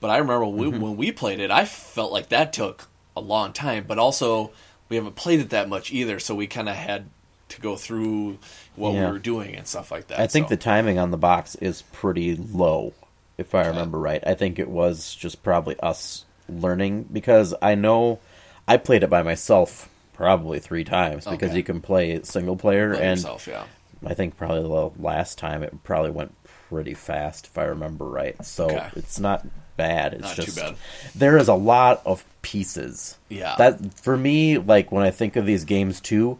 [0.00, 3.52] But I remember we, when we played it, I felt like that took a long
[3.52, 3.84] time.
[3.86, 4.50] But also,
[4.88, 7.06] we haven't played it that much either, so we kind of had
[7.50, 8.38] to go through
[8.76, 9.06] what Yeah.
[9.06, 10.18] we were doing and stuff like that.
[10.20, 10.54] I think so.
[10.54, 12.94] the timing on the box is pretty low,
[13.36, 14.22] if I remember right.
[14.26, 18.20] I think it was just probably us learning because I know
[18.66, 21.56] I played it by myself probably three times because Okay.
[21.58, 23.64] you can play single player and yourself, yeah.
[24.06, 26.34] I think probably the last time it probably went
[26.70, 28.42] pretty fast if I remember right.
[28.44, 28.88] So Okay.
[28.96, 29.44] it's not
[29.76, 30.14] bad.
[30.14, 30.76] It's Not too just bad.
[31.16, 33.16] there is a lot of pieces.
[33.28, 33.56] Yeah.
[33.58, 36.38] That for me, like when I think of these games too,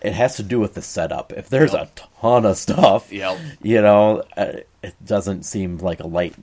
[0.00, 1.32] it has to do with the setup.
[1.32, 1.98] If there's Yep.
[1.98, 3.38] a ton of stuff, Yep.
[3.62, 4.52] you know, uh,
[4.82, 6.34] it doesn't seem like a light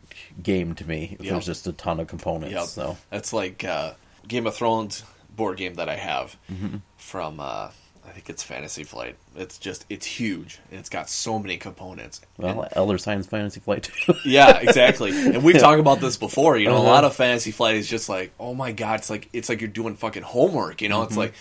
[0.41, 1.15] game to me.
[1.19, 1.31] If Yep.
[1.33, 2.53] There's just a ton of components.
[2.53, 2.65] Yep.
[2.65, 3.93] So That's like uh,
[4.27, 5.03] Game of Thrones
[5.36, 6.77] board game that I have Mm-hmm.
[6.97, 7.69] from uh,
[8.06, 9.16] I think it's Fantasy Flight.
[9.36, 12.22] It's just it's huge and it's got so many components.
[12.38, 13.89] well, And- Elder Sign's Fantasy Flight.
[14.26, 15.12] yeah, exactly.
[15.12, 16.58] And we've talked about this before.
[16.58, 16.84] You know, Uh-huh.
[16.84, 19.62] a lot of Fantasy Flight is just like, oh my god, it's like it's like
[19.62, 20.82] you're doing fucking homework.
[20.82, 21.08] You know, Mm-hmm.
[21.08, 21.34] it's like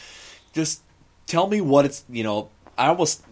[0.53, 0.83] just
[1.27, 2.05] tell me what it's.
[2.11, 2.49] You know,
[2.79, 3.23] I almost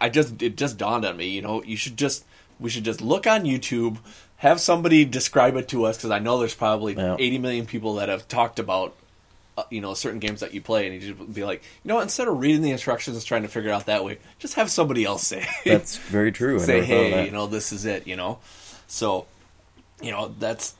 [0.00, 1.28] I just it just dawned on me.
[1.28, 2.24] You know, you should just
[2.58, 3.98] we should just look on YouTube,
[4.36, 7.16] have somebody describe it to us because I know there's probably Yeah.
[7.18, 8.94] 80 million people that have talked about.
[9.58, 11.96] Uh, you know certain games that you play, and you just be like, you know,
[11.96, 14.54] what, instead of reading the instructions and trying to figure it out that way, just
[14.54, 15.44] have somebody else say.
[15.64, 16.60] That's very true.
[16.60, 18.38] Say, never thought of hey, you know, this is it, you know.
[18.86, 19.26] So,
[20.00, 20.76] you know, that's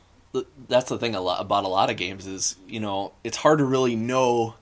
[0.68, 3.58] that's the thing a lot about a lot of games is, you know, it's hard
[3.58, 4.54] to really know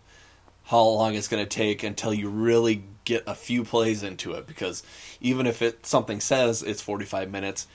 [0.64, 4.46] how long it's going to take until you really get a few plays into it
[4.46, 4.82] because
[5.20, 7.66] even if it something says it's 45 minutes,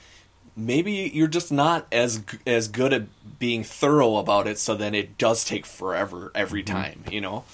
[0.56, 3.02] maybe you're just not as as good at
[3.38, 6.74] being thorough about it so then it does take forever every mm-hmm.
[6.74, 7.44] time, you know.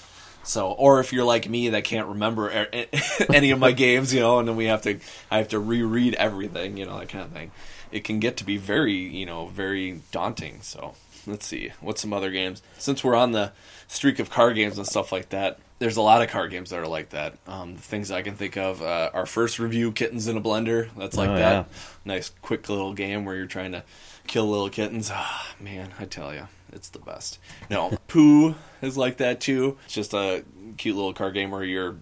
[0.43, 2.49] So, or if you're like me that can't remember
[3.33, 6.15] any of my games, you know, and then we have to, I have to reread
[6.15, 7.51] everything, you know, that kind of thing.
[7.91, 10.61] It can get to be very, you know, very daunting.
[10.61, 10.95] So,
[11.27, 12.63] let's see, what's some other games?
[12.79, 13.51] Since we're on the
[13.87, 16.79] streak of car games and stuff like that, there's a lot of card games that
[16.79, 17.37] are like that.
[17.47, 20.89] Um, the things I can think of, uh, our first review, Kittens in a Blender.
[20.97, 21.51] That's like Oh, that.
[21.51, 21.63] yeah.
[22.05, 23.83] Nice, quick little game where you're trying to
[24.27, 25.09] kill little kittens.
[25.13, 27.39] Ah, man, I tell you, it's the best.
[27.69, 29.77] No, Poo is like that too.
[29.85, 30.43] It's just a
[30.77, 31.95] cute little card game where you're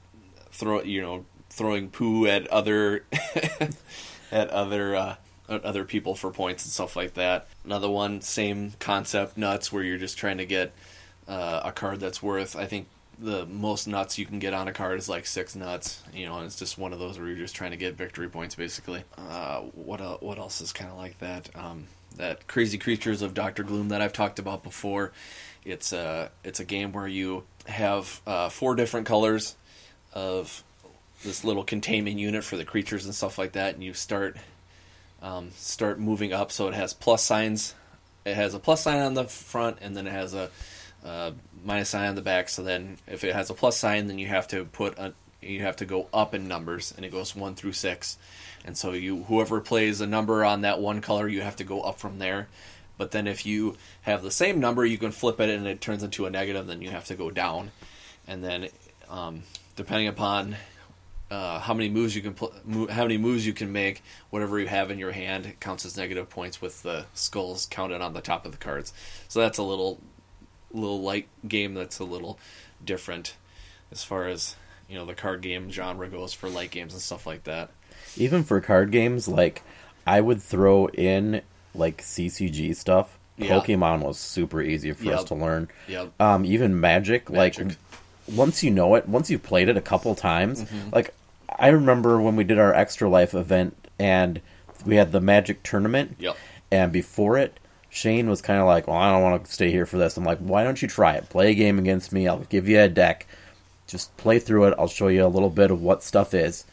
[0.51, 3.05] throw, you know, throwing poo at other
[4.31, 5.15] at other uh,
[5.49, 7.47] at other people for points and stuff like that.
[7.63, 10.73] Another one, same concept, nuts, where you're just trying to get
[11.27, 12.55] uh, a card that's worth.
[12.55, 12.87] I think
[13.19, 16.03] the most nuts you can get on a card is like six nuts.
[16.13, 18.29] You know, and it's just one of those where you're just trying to get victory
[18.29, 19.03] points, basically.
[19.17, 21.49] Uh, what what else is kind of like that?
[21.55, 25.11] Um, that crazy creatures of Doctor Gloom that I've talked about before.
[25.65, 29.55] It's a it's a game where you have uh, four different colors
[30.13, 30.63] of
[31.23, 34.37] this little containment unit for the creatures and stuff like that, and you start
[35.21, 36.51] um, start moving up.
[36.51, 37.75] So it has plus signs.
[38.25, 40.49] It has a plus sign on the front, and then it has a
[41.05, 41.31] uh,
[41.67, 42.49] minus sign on the back.
[42.49, 45.61] So then, if it has a plus sign, then you have to put a you
[45.61, 48.17] have to go up in numbers, and it goes one through six.
[48.65, 51.81] And so you whoever plays a number on that one color, you have to go
[51.81, 52.47] up from there.
[52.97, 56.01] But then if you have the same number, you can flip it and it turns
[56.01, 56.65] into a negative.
[56.65, 57.71] Then you have to go down,
[58.25, 58.69] and then
[59.09, 59.43] um,
[59.75, 60.55] depending upon
[61.29, 64.59] uh, how many moves you can pl- mo- how many moves you can make, whatever
[64.59, 68.21] you have in your hand counts as negative points with the skulls counted on the
[68.21, 68.93] top of the cards.
[69.27, 69.99] So that's a little
[70.71, 72.37] little light game that's a little
[72.83, 73.35] different
[73.91, 74.55] as far as
[74.89, 77.69] you know the card game genre goes for light games and stuff like that.
[78.17, 79.61] Even for card games, like
[80.05, 81.41] I would throw in
[81.75, 83.17] like CCG stuff.
[83.37, 83.49] Yeah.
[83.59, 85.67] Pokemon was super easy for us to learn.
[85.87, 86.19] Yep.
[86.19, 87.67] Um, even Magic, Magic.
[87.67, 87.77] like
[88.35, 90.89] once you know it, once you've played it a couple times, Mm-hmm.
[90.91, 91.13] like
[91.59, 94.41] I remember when we did our Extra Life event and
[94.85, 96.15] we had the Magic tournament.
[96.19, 96.35] Yep.
[96.71, 99.85] And before it, Shane was kind of like, "Well, I don't want to stay here
[99.85, 101.29] for this." I'm like, "Why don't you try it?
[101.29, 102.27] Play a game against me.
[102.27, 103.25] I'll give you a deck.
[103.87, 104.75] Just play through it.
[104.77, 106.65] I'll show you a little bit of what stuff is."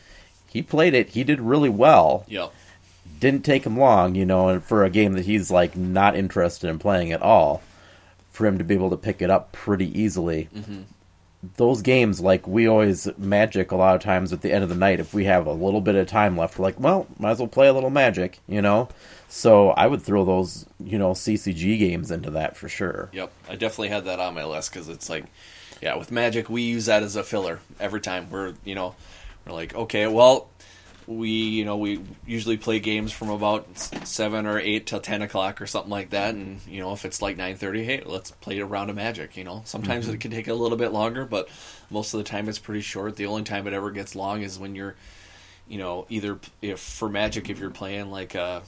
[0.49, 1.11] He played it.
[1.11, 2.53] He did really well Yep.
[3.19, 6.69] didn't take him long, you know, and for a game that he's like not interested
[6.69, 7.63] in playing at all,
[8.31, 10.49] for him to be able to pick it up pretty easily.
[10.55, 10.83] Mm-hmm.
[11.57, 14.75] Those games, like we always magic a lot of times at the end of the
[14.75, 17.39] night, if we have a little bit of time left, we're like, well, might as
[17.39, 18.89] well play a little magic, you know.
[19.29, 23.11] So I would throw those, you know, CCG games into that for sure.
[23.13, 25.25] Yep, I definitely had that on my list because it's like,
[25.83, 28.31] yeah, with Magic we use that as a filler every time.
[28.31, 28.95] We're you know,
[29.47, 30.49] we're like, okay, well,
[31.07, 35.61] we you know we usually play games from about seven or eight till ten o'clock
[35.61, 38.59] or something like that, and you know if it's like nine thirty, hey, let's play
[38.59, 39.37] a round of Magic.
[39.37, 40.19] You know, sometimes it mm-hmm.
[40.19, 41.49] can take a little bit longer, but
[41.91, 43.17] most of the time it's pretty short.
[43.17, 44.95] The only time it ever gets long is when you're
[45.67, 48.63] you know, either if for Magic, if you're playing like a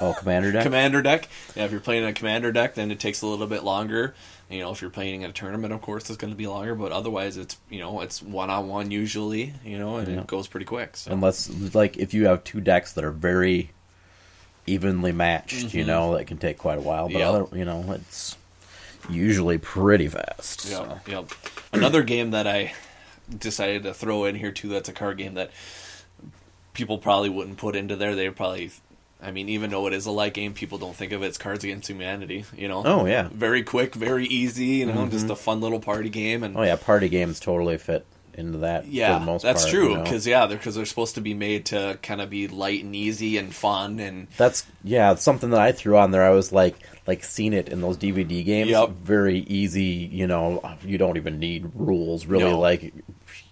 [0.00, 0.62] Oh, Commander deck.
[0.64, 1.28] commander deck.
[1.56, 4.14] Yeah, if you're playing a commander deck, then it takes a little bit longer.
[4.50, 6.74] You know, if you're playing in a tournament, of course, it's going to be longer.
[6.74, 9.54] But otherwise, it's you know, it's one on one usually.
[9.64, 10.20] You know, and Yeah.
[10.20, 10.96] it goes pretty quick.
[10.96, 13.70] So Unless, like, if you have two decks that are very
[14.66, 15.86] evenly matched, you mm-hmm.
[15.86, 17.08] know, that can take quite a while.
[17.08, 17.28] But Yep.
[17.28, 18.36] other, you know, it's
[19.08, 20.66] usually pretty fast.
[20.66, 21.00] yeah, so.
[21.06, 21.22] yeah.
[21.72, 22.74] Another game that I
[23.36, 24.68] decided to throw in here too.
[24.68, 25.50] That's a card game that
[26.72, 28.14] people probably wouldn't put into there.
[28.14, 28.70] They probably.
[29.22, 31.38] I mean, even though it is a light game, people don't think of it as
[31.38, 32.44] Cards Against Humanity.
[32.56, 33.28] You know, Oh, yeah.
[33.32, 34.66] very quick, very easy.
[34.66, 35.32] You know, just mm-hmm.
[35.32, 36.42] a fun little party game.
[36.42, 38.86] And Oh yeah, party games totally fit into that.
[38.86, 39.90] Yeah, for the most that's part, true.
[39.90, 40.02] you know.
[40.02, 42.94] Because yeah, they're because they're supposed to be made to kind of be light and
[42.94, 46.24] easy and fun and that's yeah, something that I threw on there.
[46.24, 48.70] I was like, like Scene It in those DVD games.
[48.70, 48.90] Yep.
[48.90, 50.08] Very easy.
[50.12, 52.44] You know, you don't even need rules really.
[52.44, 52.58] No.
[52.58, 52.92] Like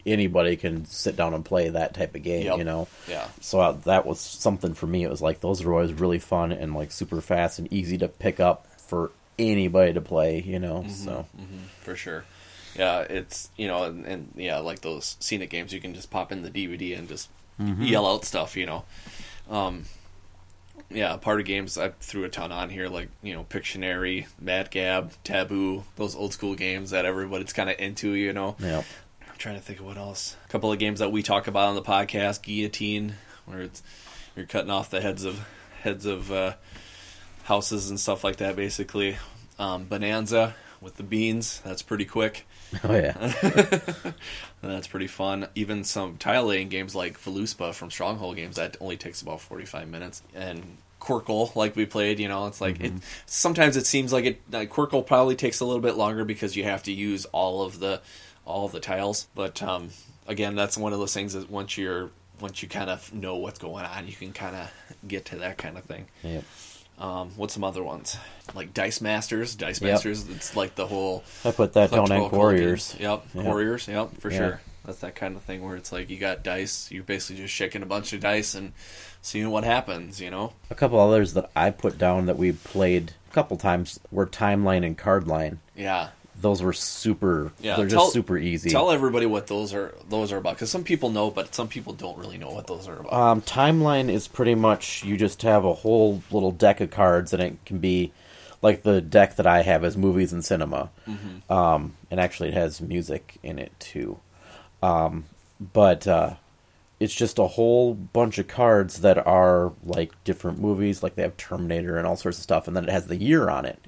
[0.06, 2.46] anybody can sit down and play that type of game.
[2.46, 2.58] Yep.
[2.58, 2.88] You know.
[3.08, 5.04] yeah, So uh, that was something for me.
[5.04, 8.08] It was like those are always really fun and like super fast and easy to
[8.08, 10.40] pick up for anybody to play.
[10.40, 10.80] You know.
[10.80, 10.90] Mm-hmm.
[10.90, 11.26] So
[11.80, 12.24] for sure.
[12.76, 16.10] Yeah, it's you know, and, and yeah, like those Scene It games, you can just
[16.10, 18.56] pop in the DVD and just yell out stuff.
[18.56, 18.84] You know,
[19.50, 19.84] um,
[20.90, 21.76] yeah, party games.
[21.76, 26.32] I threw a ton on here, like you know, Pictionary, Mad Gab, Taboo, those old
[26.32, 28.12] school games that everybody's kind of into.
[28.12, 28.82] You know, yeah.
[29.42, 30.37] I'm trying to think of what else.
[30.44, 33.83] A couple of games that we talk about on the podcast, Guillotine, where it's
[34.37, 35.44] you're cutting off the heads of
[35.81, 36.55] heads of uh,
[37.42, 38.55] houses and stuff like that.
[38.55, 39.16] Basically,
[39.59, 41.61] um, Bohnanza with the beans.
[41.64, 42.46] That's pretty quick.
[42.85, 43.33] Oh yeah.
[44.62, 45.48] That's pretty fun.
[45.55, 49.88] Even some tile laying games like Voluspa from Stronghold Games that only takes about 45
[49.88, 50.22] minutes.
[50.35, 52.94] And Qwirkle, like we played, you know, it's like it.
[53.26, 54.40] Sometimes it seems like it.
[54.50, 57.78] Like Qwirkle probably takes a little bit longer because you have to use all of
[57.78, 58.00] the
[58.44, 59.28] all the tiles.
[59.35, 59.90] But um,
[60.26, 63.59] again, that's one of those things that once you're once you kind of know what's
[63.59, 64.70] going on, you can kind of
[65.07, 66.07] get to that kind of thing.
[66.22, 66.44] Yep.
[66.98, 68.16] Um, what's some other ones
[68.55, 69.55] like Dice Masters?
[69.55, 69.90] Dice Yep.
[69.92, 70.28] Masters.
[70.28, 72.92] It's like the whole I put that down card Warriors.
[72.92, 73.00] games.
[73.35, 73.88] Yep, Warriors.
[73.88, 74.37] Yep, for Yeah.
[74.38, 74.61] sure.
[74.85, 77.83] That's that kind of thing where it's like you got dice, you're basically just shaking
[77.83, 78.72] a bunch of dice and
[79.22, 80.20] seeing what happens.
[80.20, 80.52] You know.
[80.70, 84.85] A couple others that I put down that we played a couple times were Timeline
[84.85, 85.59] and Cardline.
[85.76, 86.09] Yeah.
[86.42, 87.52] Those were super.
[87.61, 87.76] Yeah.
[87.76, 88.68] they're tell- just super easy.
[88.70, 89.94] Tell everybody what those are.
[90.09, 92.88] Those are about because some people know, but some people don't really know what those
[92.88, 93.12] are about.
[93.12, 97.42] Um, timeline is pretty much you just have a whole little deck of cards, and
[97.42, 98.12] it can be
[98.61, 100.90] like the deck that I have is movies and cinema.
[101.09, 101.52] Mm-hmm.
[101.52, 104.18] Um, and actually, it has music in it too.
[104.83, 105.24] Um,
[105.72, 106.35] but uh,
[106.98, 111.37] it's just a whole bunch of cards that are like different movies, like they have
[111.37, 113.78] Terminator and all sorts of stuff, and then it has the year on it.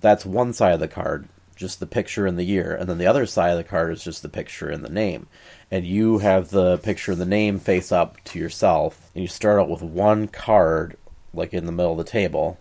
[0.00, 1.28] That's one side of the card,
[1.60, 4.02] just the picture and the year, and then the other side of the card is
[4.02, 5.26] just the picture and the name.
[5.70, 9.60] And you have the picture and the name face up to yourself, and you start
[9.60, 10.96] out with one card,
[11.34, 12.58] like in the middle of the table.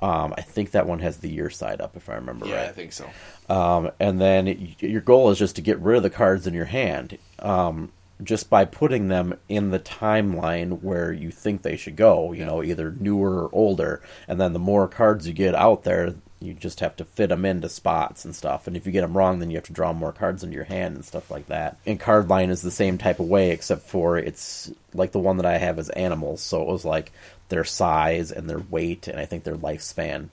[0.00, 2.62] Um, I think that one has the year side up, if I remember yeah, right.
[2.62, 3.10] Yeah, I think so.
[3.50, 6.64] Um, and then your goal is just to get rid of the cards in your
[6.64, 7.18] hand.
[7.38, 7.92] Um,
[8.22, 12.62] just by putting them in the timeline where you think they should go, you know,
[12.62, 16.14] either newer or older, and then the more cards you get out there,
[16.44, 18.66] you just have to fit them into spots and stuff.
[18.66, 20.64] And if you get them wrong, then you have to draw more cards into your
[20.64, 21.76] hand and stuff like that.
[21.86, 25.46] And Cardline is the same type of way, except for it's like the one that
[25.46, 27.12] I have is animals, so it was like
[27.48, 30.28] their size and their weight, and I think their lifespan.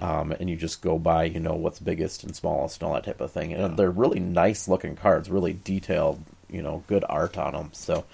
[0.00, 3.04] Um, and you just go by, you know, what's biggest and smallest and all that
[3.04, 3.52] type of thing.
[3.52, 7.70] And they're really nice looking cards, really detailed, you know, good art on them.
[7.72, 8.04] So,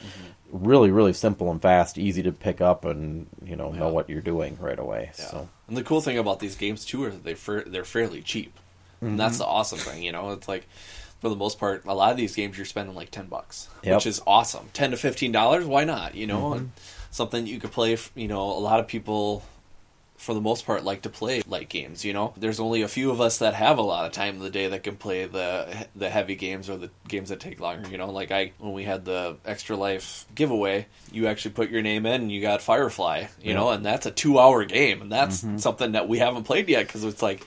[0.50, 4.22] really, really simple and fast, easy to pick up, and you know, know what you're
[4.22, 5.10] doing right away.
[5.18, 5.24] Yeah.
[5.26, 8.20] So, And the cool thing about these games too is that they fa- they're fairly
[8.20, 8.58] cheap,
[9.00, 9.38] and that's Mm-hmm.
[9.38, 10.02] the awesome thing.
[10.02, 10.66] You know, it's like
[11.20, 13.94] for the most part, a lot of these games you're spending like ten bucks, Yep.
[13.94, 14.68] which is awesome.
[14.74, 16.14] Ten to fifteen dollars, why not?
[16.16, 16.66] You know, Mm-hmm.
[17.12, 17.96] something you could play.
[18.14, 19.44] You know, a lot of people.
[20.20, 22.04] For the most part, like to play light games.
[22.04, 24.42] You know, there's only a few of us that have a lot of time in
[24.42, 27.88] the day that can play the the heavy games or the games that take longer.
[27.88, 31.80] You know, like I when we had the extra life giveaway, you actually put your
[31.80, 33.28] name in and you got Firefly.
[33.42, 35.56] You know, and that's a two hour game, and that's mm-hmm.
[35.56, 37.46] something that we haven't played yet because it's like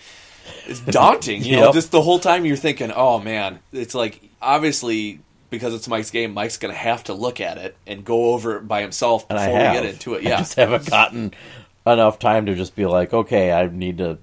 [0.66, 1.44] it's daunting.
[1.44, 5.20] You know, just the whole time you're thinking, oh man, it's like obviously.
[5.52, 8.68] Because it's Mike's game, Mike's gonna have to look at it and go over it
[8.68, 10.26] by himself before we get into it.
[10.26, 11.32] I Yeah, just haven't gotten
[11.86, 14.18] enough time to just be like, okay, I need to.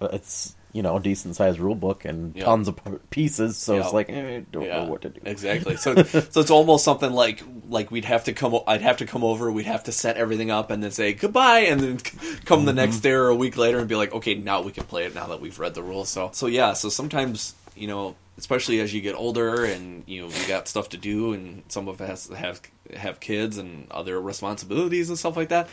[0.00, 2.44] It's you know a decent sized rule book and Yeah.
[2.44, 2.78] tons of
[3.10, 3.80] pieces, so Yeah.
[3.82, 5.20] it's like eh, I don't yeah, know what to do.
[5.24, 5.76] exactly.
[5.76, 8.56] So, so it's almost something like like we'd have to come.
[8.66, 9.50] I'd have to come over.
[9.50, 11.98] We'd have to set everything up and then say goodbye, and then
[12.44, 12.76] come the Mm-hmm.
[12.76, 15.14] next day or a week later and be like, okay, now we can play it.
[15.14, 16.08] Now that we've read the rules.
[16.08, 16.74] So, so yeah.
[16.74, 20.90] So sometimes you know, especially as you get older and you know you got stuff
[20.90, 22.60] to do, and some of us have
[22.96, 25.68] have kids and other responsibilities and stuff like that.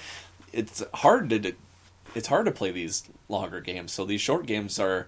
[0.53, 1.53] It's hard to
[2.15, 3.91] it's hard to play these longer games.
[3.91, 5.07] So these short games are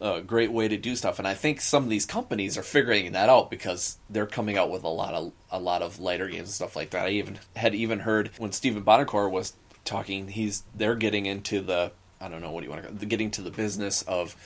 [0.00, 3.12] a great way to do stuff, and I think some of these companies are figuring
[3.12, 6.48] that out because they're coming out with a lot of a lot of lighter games
[6.48, 7.06] and stuff like that.
[7.06, 11.92] I even had even heard when Stephen Buonocore was talking, he's they're getting into the
[12.20, 14.36] I don't know what do you want to call it, getting to the business of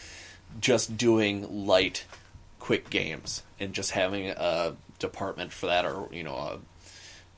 [0.60, 2.04] just doing light,
[2.58, 6.58] quick games and just having a department for that, or you know a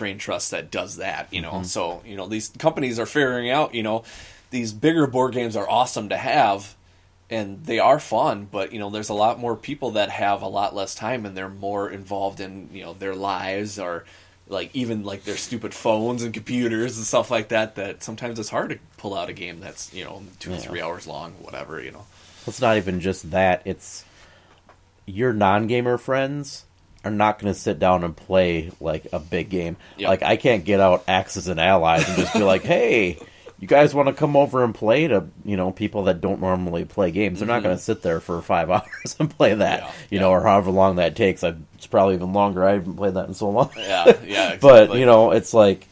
[0.00, 1.52] brain trust that does that you know?
[1.52, 1.64] Mm-hmm.
[1.64, 4.02] So you know these companies are figuring out you know
[4.50, 6.74] these bigger board games are awesome to have
[7.30, 10.48] and they are fun but you know there's a lot more people that have a
[10.48, 14.04] lot less time and they're more involved in you know their lives or
[14.48, 18.48] like even like their stupid phones and computers and stuff like that that sometimes it's
[18.48, 21.80] hard to pull out a game that's you know two or three hours long whatever
[21.80, 22.04] you know?
[22.46, 23.62] It's not even just that.
[23.64, 24.04] It's
[25.06, 26.64] your non-gamer friends
[27.04, 29.76] are not going to sit down and play like a big game.
[29.96, 30.08] Yeah.
[30.08, 33.18] Like I can't get out Axis and Allies and just be like, "Hey,
[33.58, 36.84] you guys want to come over and play?" To you know, people that don't normally
[36.84, 39.82] play games, they're not going to sit there for five hours and play that.
[39.82, 39.86] Mm-hmm.
[39.86, 40.20] Yeah, you yeah.
[40.20, 41.42] know, or however long that takes.
[41.42, 42.64] I, it's probably even longer.
[42.64, 43.70] I haven't played that in so long.
[43.76, 45.86] yeah yeah but you know, it's like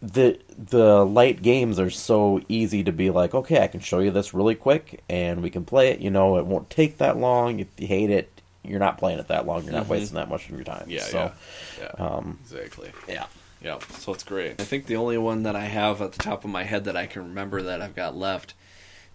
[0.00, 4.10] the the light games are so easy to be like, okay, I can show you
[4.10, 6.00] this really quick, and we can play it.
[6.00, 7.60] You know, it won't take that long.
[7.60, 9.64] If you hate it, you're not playing it that long.
[9.64, 9.88] You're not Mhm.
[9.88, 10.86] wasting that much of your time.
[10.88, 11.32] Yeah, so,
[11.80, 12.04] yeah, yeah.
[12.06, 12.90] um, exactly.
[13.08, 13.26] yeah.
[13.60, 14.60] Yeah, so it's great.
[14.60, 16.96] I think the only one that I have at the top of my head that
[16.96, 18.54] I can remember that I've got left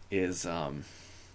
[0.09, 0.85] is um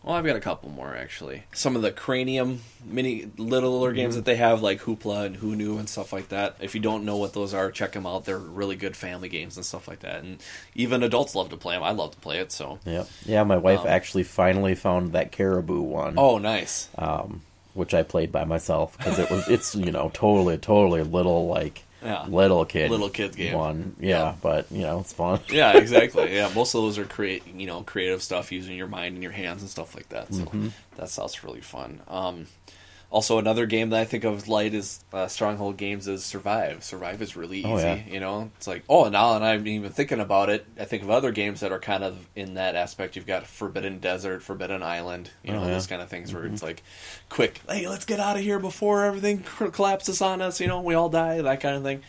[0.02, 1.44] well, I've got a couple more actually.
[1.52, 5.88] Some of the Cranium mini littler games that they have, like Hoopla and Whoonu and
[5.88, 6.56] stuff like that.
[6.58, 8.24] If you don't know what those are, check them out.
[8.24, 10.24] They're really good family games and stuff like that.
[10.24, 10.42] And
[10.74, 11.84] even adults love to play them.
[11.84, 12.50] I love to play it.
[12.50, 13.44] So, Yeah, yeah.
[13.44, 16.14] My wife Um, actually finally found that Cariboo one.
[16.16, 16.88] oh, nice.
[16.98, 17.42] um,
[17.74, 21.84] which I played by myself because it was it's you know totally totally little like
[22.02, 22.26] Yeah.
[22.28, 23.54] little kid Little kid game.
[23.56, 23.96] one.
[24.00, 24.34] Yeah, Yeah.
[24.42, 25.40] but you know it's fun.
[25.50, 26.34] yeah, exactly.
[26.34, 29.32] Yeah, most of those are create you know creative stuff using your mind and your
[29.32, 30.32] hands and stuff like that.
[30.34, 30.68] So Mm-hmm.
[30.96, 32.00] that sounds really fun.
[32.08, 32.46] Um,
[33.12, 36.82] also, another game that I think of light is uh, Stronghold Games is Survive.
[36.82, 37.68] Survive is really easy.
[37.68, 38.00] Oh, yeah.
[38.08, 40.66] You know, it's like oh, now and I'm even thinking about it.
[40.80, 43.14] I think of other games that are kind of in that aspect.
[43.14, 45.30] You've got Forbidden Desert, Forbidden Island.
[45.44, 45.74] You Oh, know, yeah.
[45.74, 46.82] those kind of things where it's like
[47.28, 47.60] quick.
[47.68, 50.58] Hey, let's get out of here before everything collapses on us.
[50.60, 51.42] You know, we all die.
[51.42, 52.02] That kind of thing.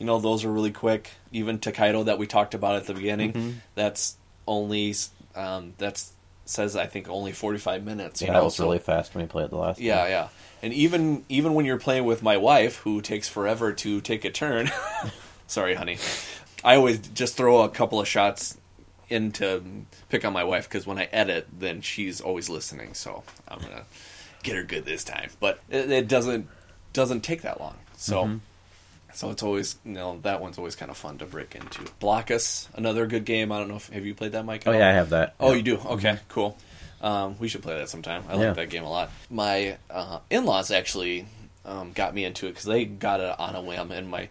[0.00, 1.10] You know, those are really quick.
[1.30, 3.50] Even Tokaido that we talked about at the beginning, Mm-hmm.
[3.76, 4.16] that's
[4.48, 4.94] only
[5.36, 6.12] um, that's
[6.50, 8.20] says I think only forty five minutes.
[8.20, 9.80] You Yeah, know, that was so- really fast when we played the last.
[9.80, 10.10] yeah, time.
[10.10, 10.28] yeah.
[10.62, 14.30] And even even when you're playing with my wife, who takes forever to take a
[14.30, 14.70] turn,
[15.46, 15.98] sorry, honey,
[16.62, 18.58] I always just throw a couple of shots
[19.08, 19.62] in to
[20.08, 22.94] pick on my wife because when I edit, then she's always listening.
[22.94, 23.84] So I'm gonna
[24.42, 25.30] get her good this time.
[25.40, 26.48] But it, it doesn't
[26.92, 27.76] doesn't take that long.
[27.96, 28.24] So.
[28.24, 28.36] Mm-hmm.
[29.14, 31.80] So it's always you know that one's always kind of fun to break into.
[32.00, 33.52] Blokus, another good game.
[33.52, 34.64] I don't know if have you played that, Mike?
[34.66, 35.34] Oh yeah, I have that.
[35.40, 35.56] Oh, Yeah.
[35.56, 35.76] you do?
[35.78, 36.56] Okay, cool.
[37.02, 38.24] Um, we should play that sometime.
[38.28, 38.46] I Yeah.
[38.48, 39.10] like that game a lot.
[39.30, 41.26] My uh, in-laws actually
[41.64, 44.28] um, got me into it because they got it on a whim, and my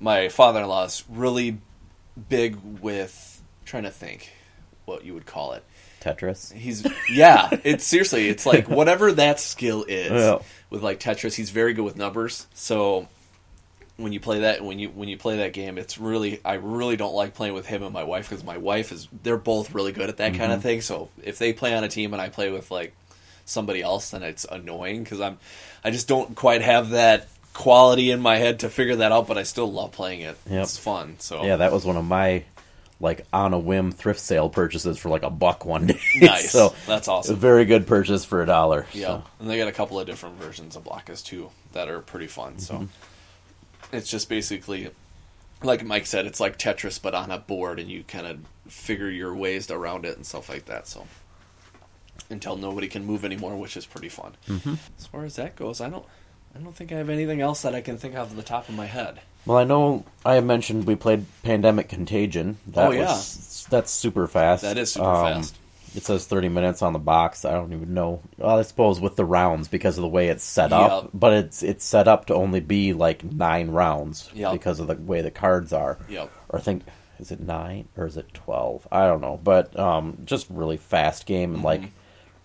[0.00, 1.58] my father in law is really
[2.28, 4.30] big with trying to think
[4.84, 5.64] what you would call it.
[6.00, 6.52] Tetris.
[6.52, 7.48] He's yeah.
[7.64, 8.28] It's seriously.
[8.28, 10.38] It's like whatever that skill is
[10.70, 11.34] with like Tetris.
[11.34, 12.46] He's very good with numbers.
[12.54, 13.08] So
[13.96, 16.96] when you play that when you when you play that game, it's really I really
[16.96, 19.92] don't like playing with him and my wife because my wife is they're both really
[19.92, 20.52] good at that kind Mm-hmm.
[20.52, 20.80] of thing.
[20.80, 22.94] So if they play on a team and I play with like
[23.44, 25.38] somebody else, then it's annoying because I'm
[25.84, 29.28] I just don't quite have that quality in my head to figure that out.
[29.28, 30.36] But I still love playing it.
[30.50, 30.62] Yep.
[30.64, 31.16] It's fun.
[31.20, 32.44] So Yeah, that was one of my
[33.00, 36.00] like on a whim thrift sale purchases for like a buck one day.
[36.20, 36.50] Nice.
[36.50, 38.86] so That's awesome a very good purchase for a dollar.
[38.92, 42.00] Yeah, So, and they got a couple of different versions of Blokus too that are
[42.00, 42.58] pretty fun.
[42.60, 42.88] So
[43.96, 44.90] it's just basically,
[45.62, 48.38] like Mike said, it's like Tetris but on a board, and you kind of
[48.72, 50.86] figure your ways around it and stuff like that.
[50.86, 51.06] So
[52.30, 54.34] until nobody can move anymore, which is pretty fun.
[54.48, 54.74] Mm-hmm.
[54.98, 56.04] As far as that goes, I don't,
[56.54, 58.68] I don't think I have anything else that I can think of at the top
[58.68, 59.20] of my head.
[59.44, 62.56] well, I know I mentioned we played Pandemic Contagion.
[62.68, 63.02] That Oh, yeah.
[63.12, 64.62] was, that's super fast.
[64.62, 65.56] That is super Um, fast.
[65.94, 67.44] It says 30 minutes on the box.
[67.44, 68.20] I don't even know.
[68.38, 71.10] Well, I suppose with the rounds because of the way it's set up, Yep.
[71.14, 74.52] but it's it's set up to only be like nine rounds Yep.
[74.52, 75.98] because of the way the cards are.
[76.08, 76.30] Yep.
[76.48, 76.82] Or I think
[77.20, 78.88] is it nine or is it 12?
[78.90, 81.90] I don't know, but um, just really fast game and like Mm-hmm.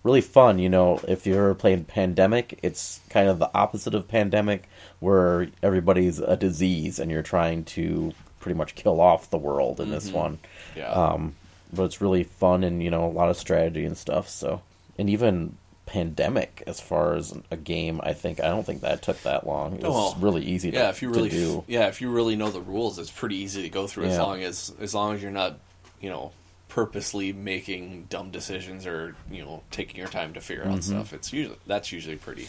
[0.04, 0.58] really fun.
[0.60, 4.68] You know, if you're ever playing Pandemic, it's kind of the opposite of Pandemic,
[5.00, 9.90] where everybody's a disease and you're trying to pretty much kill off the world in
[9.90, 10.38] this one.
[10.76, 10.88] Yeah.
[10.90, 11.34] Um,
[11.72, 14.28] but it's really fun and you know a lot of strategy and stuff.
[14.28, 14.62] So
[14.98, 15.56] and even
[15.86, 19.74] pandemic as far as a game, I think I don't think that took that long.
[19.76, 20.20] It was Oh.
[20.20, 20.70] really easy.
[20.70, 21.64] To, yeah, if you really do.
[21.66, 24.42] yeah, if you really know the rules, it's pretty easy to go through as long
[24.42, 25.58] as as long as you're not,
[26.00, 26.30] you know,
[26.68, 30.74] purposely making dumb decisions or, you know, taking your time to figure Mm-hmm.
[30.74, 31.12] out stuff.
[31.12, 32.46] It's usually that's usually pretty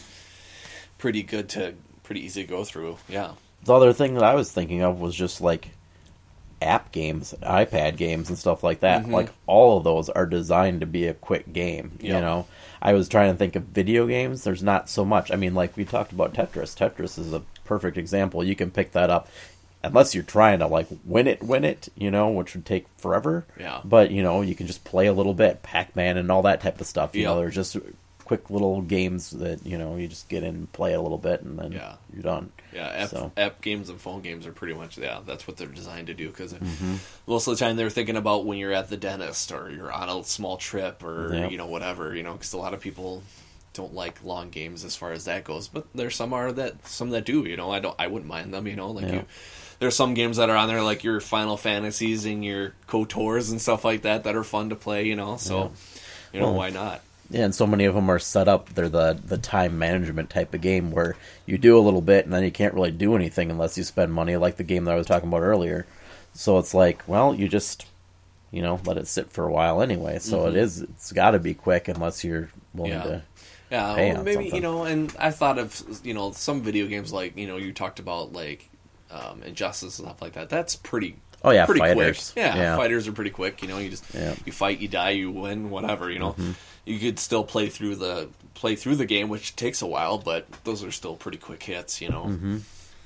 [1.00, 2.98] pretty good to pretty easy to go through.
[3.10, 3.32] Yeah.
[3.64, 5.70] The other thing that I was thinking of was just like
[6.62, 9.06] app games, iPad games, and stuff like that.
[9.06, 9.12] Mhm.
[9.12, 11.98] Like all of those are designed to be a quick game.
[12.02, 12.46] You know,
[12.82, 14.44] I was trying to think of video games.
[14.44, 15.32] There's not so much.
[15.32, 16.76] I mean, like we talked about Tetris.
[16.78, 18.44] Tetris is a perfect example.
[18.44, 19.28] You can pick that up.
[19.84, 23.46] Unless you're trying to like win it, win it, you know, which would take forever.
[23.60, 23.80] Yeah.
[23.84, 26.62] But you know, you can just play a little bit, Pac Man and all that
[26.62, 27.16] type of stuff.
[27.16, 27.42] You know, Yep.
[27.42, 27.78] they're just
[28.32, 31.42] quick little games that you know you just get in, and play a little bit,
[31.42, 31.96] and then Yeah.
[32.14, 32.52] you're done.
[32.74, 35.20] Yeah, app, So- app games and phone games are pretty much yeah.
[35.26, 36.96] That's what they're designed to do because Mm-hmm.
[37.28, 40.08] most of the time they're thinking about when you're at the dentist or you're on
[40.08, 41.52] a small trip or Yep.
[41.52, 43.22] you know whatever you know because a lot of people
[43.74, 45.68] don't like long games as far as that goes.
[45.68, 47.44] But there's some are that some that do.
[47.46, 48.66] You know, I don't I wouldn't mind them.
[48.66, 49.14] You know, like Yeah.
[49.14, 49.26] you.
[49.80, 53.60] There's some games that are on there like your Final Fantasies and your KOTORs and
[53.60, 55.06] stuff like that that are fun to play.
[55.08, 55.72] You know, so
[56.32, 57.02] you know Well, why not?
[57.32, 58.70] Yeah, and so many of them are set up.
[58.74, 61.16] They're the the time management type of game where
[61.46, 64.14] you do a little bit and then you can't really do anything unless you spend
[64.14, 65.86] money, like the game that I was talking about earlier.
[66.34, 67.86] So it's like, well, you just
[68.52, 70.20] you know let it sit for a while anyway.
[70.20, 70.82] So it is.
[70.82, 73.08] It's got to be quick unless you're willing Mm-hmm.
[73.10, 73.16] Yeah.
[73.16, 73.24] to.
[73.72, 77.38] Yeah, well, maybe you know, and I thought of you know some video games like
[77.38, 78.70] you know you talked about like
[79.10, 80.50] um, Injustice and stuff like that.
[80.50, 81.16] That's pretty.
[81.44, 82.32] Oh yeah, pretty fighters.
[82.34, 82.44] quick.
[82.44, 82.76] Yeah, yeah.
[82.76, 83.62] fighters are pretty quick.
[83.62, 84.32] You know, you just Yeah.
[84.32, 84.42] Mm-hmm.
[84.46, 86.12] you fight, you die, you win, whatever.
[86.12, 86.36] You know,
[86.86, 90.46] you could still play through the play through the game, which takes a while, but
[90.64, 92.02] those are still pretty quick hits.
[92.02, 92.58] You know, Mm-hmm.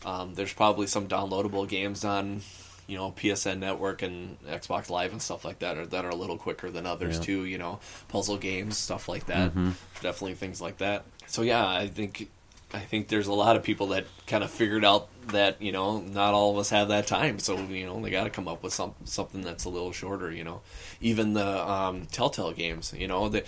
[0.07, 2.41] um, there's probably some downloadable games on
[2.87, 6.15] you know PSN Network and Xbox Live and stuff like that are that are a
[6.15, 7.23] little quicker than others Yeah.
[7.23, 7.45] too.
[7.45, 9.51] You know, puzzle games, stuff like that.
[9.51, 9.69] Mm-hmm.
[10.01, 11.03] Definitely things like that.
[11.27, 12.29] So yeah, I think
[12.75, 15.99] I think there's a lot of people that kind of figured out that you know
[15.99, 17.39] not all of us have that time.
[17.39, 20.31] So you know they got to come up with some something that's a little shorter.
[20.31, 20.61] You know,
[21.01, 22.93] even the um, Telltale games.
[22.97, 23.45] You know, that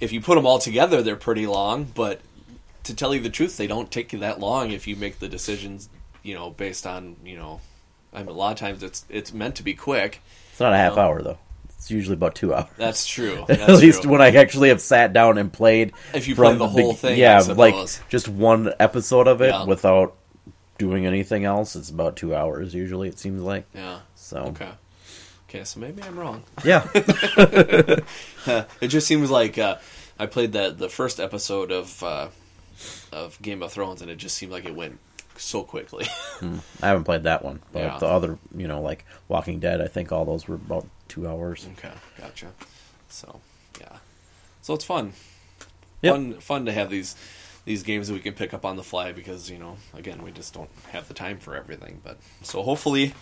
[0.00, 2.20] if you put them all together, they're pretty long, but
[2.84, 5.28] to tell you the truth, they don't take you that long if you make the
[5.28, 5.90] decisions,
[6.22, 7.60] you know, based on, you know,
[8.14, 10.22] I mean, a lot of times it's it's meant to be quick.
[10.52, 11.02] It's not a half No.
[11.02, 11.38] hour though.
[11.80, 12.66] It's usually about two hours.
[12.76, 13.42] That's true.
[13.48, 14.10] At least true.
[14.12, 15.94] when I actually have sat down and played.
[16.12, 17.74] If you from play the whole beg- thing, yeah, like
[18.10, 19.64] just one episode of it Yeah.
[19.64, 20.14] without
[20.76, 21.76] doing anything else.
[21.76, 23.08] It's about two hours usually.
[23.08, 24.00] It seems like yeah.
[24.14, 24.40] so.
[24.40, 24.68] Okay.
[25.48, 26.42] Okay, so maybe I'm wrong.
[26.64, 29.76] Yeah, it just seems like uh,
[30.18, 32.28] I played that the first episode of uh,
[33.10, 34.98] of Game of Thrones, and it just seemed like it went
[35.36, 36.06] so quickly.
[36.42, 37.98] I haven't played that one, but Yeah.
[37.98, 39.80] the other, you know, like Walking Dead.
[39.80, 41.68] I think all those were about two hours.
[41.72, 42.46] okay, gotcha.
[43.08, 43.40] So
[43.80, 43.98] yeah,
[44.62, 45.12] so it's fun.
[46.02, 46.14] Yep.
[46.14, 47.16] Fun, fun to have these
[47.66, 50.30] these games that we can pick up on the fly because you know, again, we
[50.30, 52.00] just don't have the time for everything.
[52.02, 53.14] But so hopefully.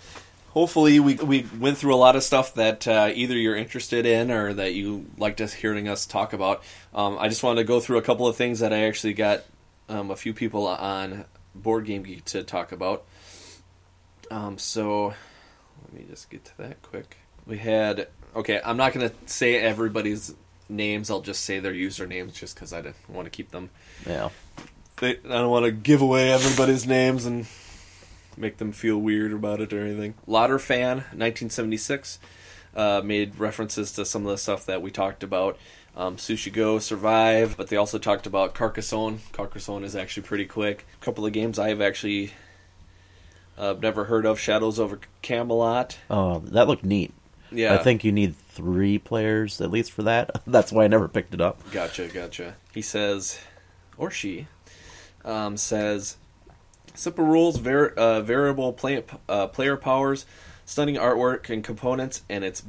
[0.53, 4.31] Hopefully, we we went through a lot of stuff that uh, either you're interested in
[4.31, 6.63] or that you liked us hearing us talk about.
[6.95, 9.45] Um, I just wanted to go through a couple of things that I actually got
[9.91, 13.05] um, a few people on board game geek to talk about.
[14.31, 15.15] Um, so
[15.85, 17.19] let me just get to that quick.
[17.49, 18.61] We had okay.
[18.65, 20.35] I'm not going to say everybody's
[20.69, 21.11] names.
[21.11, 23.71] I'll just say their usernames, just because I didn't want to keep them.
[24.07, 24.29] Yeah.
[25.01, 27.47] They, I don't want to give away everybody's names and
[28.37, 30.15] make them feel weird about it or anything.
[30.27, 32.19] Lauder fan, 1976,
[32.75, 35.59] uh, made references to some of the stuff that we talked about.
[35.97, 39.21] Um, Sushi Go, Survive, but they also talked about Carcassonne.
[39.33, 40.87] Carcassonne is actually pretty quick.
[41.01, 42.33] A couple of games I've actually
[43.57, 44.39] uh, never heard of.
[44.39, 45.99] Shadows over Camelot.
[46.09, 47.13] Oh, that looked neat.
[47.51, 50.43] Yeah, I think you need three players at least for that.
[50.47, 51.61] That's why I never picked it up.
[51.71, 52.57] Gotcha, gotcha.
[52.73, 53.39] He says,
[53.97, 54.47] or she
[55.25, 56.17] um, says,
[56.95, 60.27] simple rules, var- uh, variable play- uh, player powers,
[60.65, 62.63] stunning artwork and components, and it's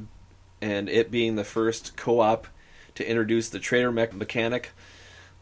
[0.62, 2.46] and it being the first co-op
[2.94, 4.72] to introduce the traitor mech mechanic.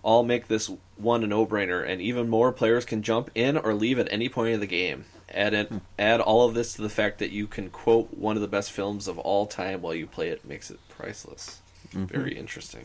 [0.03, 3.99] All make this one a no-brainer, and even more players can jump in or leave
[3.99, 5.05] at any point of the game.
[5.35, 8.43] Add in, add all of this to the fact that you can quote one of
[8.43, 11.61] the best films of all time while you play it makes it priceless.
[11.93, 12.85] Very interesting.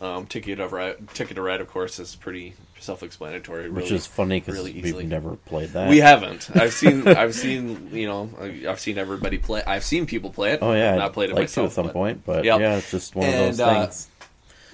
[0.00, 3.70] Um, Ticket of Ride, Ticket to Ride, of course, is pretty self-explanatory.
[3.70, 5.06] Which is funny because really we've easily.
[5.06, 5.88] never played that.
[5.88, 6.50] We haven't.
[6.54, 7.06] I've seen.
[7.06, 7.90] I've seen.
[7.92, 8.30] You know.
[8.68, 9.62] I've seen everybody play.
[9.64, 10.58] I've seen people play it.
[10.62, 12.60] Oh yeah, I've not played it like myself at some but- point, but Yep.
[12.60, 14.08] yeah, it's just one of And, those uh, things.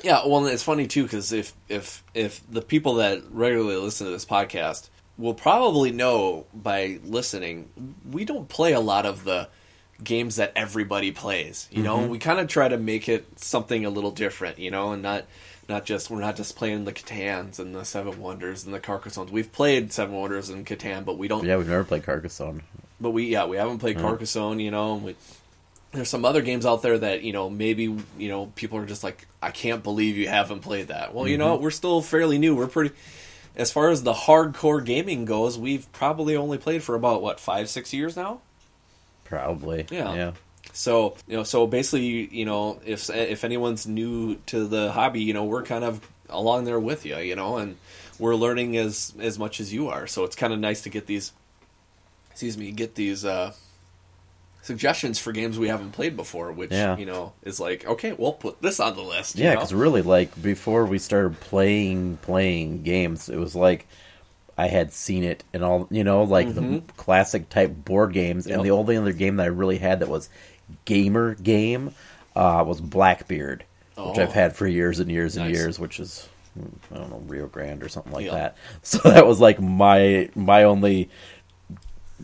[0.03, 4.13] Yeah, well, it's funny too because if if if the people that regularly listen to
[4.13, 4.89] this podcast
[5.19, 7.69] will probably know by listening,
[8.11, 9.49] we don't play a lot of the
[10.03, 11.69] games that everybody plays.
[11.71, 12.11] You know, mm-hmm.
[12.11, 14.59] we kind of try to make it something a little different.
[14.59, 15.27] You know, and not
[15.69, 19.31] not just we're not just playing the Catans and the Seven Wonders and the Carcassonnes.
[19.31, 22.63] We've played Seven Wonders and Catan, but we don't Yeah, we've never played Carcassonne.
[23.01, 24.07] but we yeah we haven't played mm-hmm.
[24.07, 24.61] Carcassonne.
[24.61, 25.17] You know, we,
[25.93, 29.03] there's some other games out there that you know maybe you know people are just
[29.03, 31.15] like I can't believe you haven't played that.
[31.15, 32.55] Well, you know we're still fairly new.
[32.55, 32.95] We're pretty
[33.57, 35.59] as far as the hardcore gaming goes.
[35.59, 38.41] We've probably only played for about what five six years now.
[39.25, 39.87] Probably.
[39.91, 40.15] Yeah.
[40.15, 40.33] Yeah.
[40.73, 45.35] So you know, so basically, you know, if if anyone's new to the hobby, you
[45.35, 47.77] know, we're kind of along there with you, you know, and
[48.19, 50.07] we're learning as as much as you are.
[50.07, 51.33] So it's kind of nice to get these,
[52.31, 53.53] excuse me, get these uh,
[54.63, 56.97] suggestions for games we haven't played before, which Yeah.
[56.97, 59.37] you know is like, okay, we'll put this on the list.
[59.39, 63.87] you Yeah, because really, like before we started playing playing games, it was like
[64.59, 68.51] I had seen it and all you know, like the classic type board games, Mm-hmm.
[68.51, 68.59] Yep.
[68.59, 70.29] and the only other game that I really had that was
[70.85, 71.95] gamer game
[72.37, 73.65] uh, was Blackbeard,
[73.97, 74.23] which Oh.
[74.23, 75.57] I've had for years and years and Nice.
[75.57, 78.35] years, which is hmm, I don't know Rio Grande or something like Yep.
[78.35, 78.57] that.
[78.83, 81.09] So that was like my my only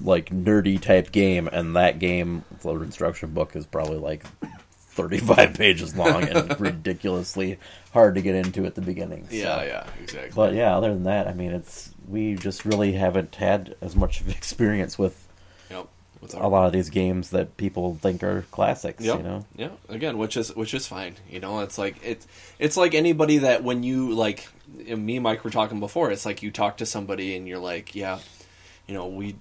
[0.02, 4.24] like nerdy type game, and that game the instruction book is probably like
[4.90, 7.58] 35 pages long and ridiculously
[7.92, 9.26] hard to get into at the beginning.
[9.28, 9.34] so.
[9.34, 10.32] yeah, yeah, exactly.
[10.34, 14.20] But yeah, other than that, I mean, it's we just really haven't had as much
[14.20, 15.22] of experience with
[15.70, 15.88] Yep.
[16.20, 19.04] With a lot of these games that people think are classics.
[19.04, 19.18] Yep.
[19.18, 19.68] You know, Yeah.
[19.88, 21.16] Again, which is which is fine.
[21.28, 22.26] You know, it's like it's
[22.58, 26.10] it's like anybody that when you like me and Mike were talking before.
[26.10, 28.18] It's like you talk to somebody and you're like, yeah,
[28.86, 29.36] you know, we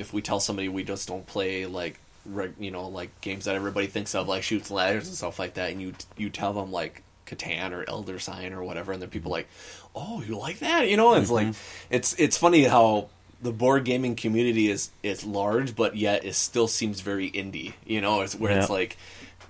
[0.00, 3.54] if we tell somebody we just don't play like reg, you know like games that
[3.54, 6.52] everybody thinks of like chutes and ladders and stuff like that, and you you tell
[6.52, 9.48] them like Catan or Elder Sign or whatever, and then people like,
[9.94, 10.88] oh, you like that?
[10.88, 11.54] You know, it's like
[11.90, 13.08] it's it's funny how
[13.42, 17.74] the board gaming community is is large, but yet it still seems very indie.
[17.86, 18.96] You know, it's where it's like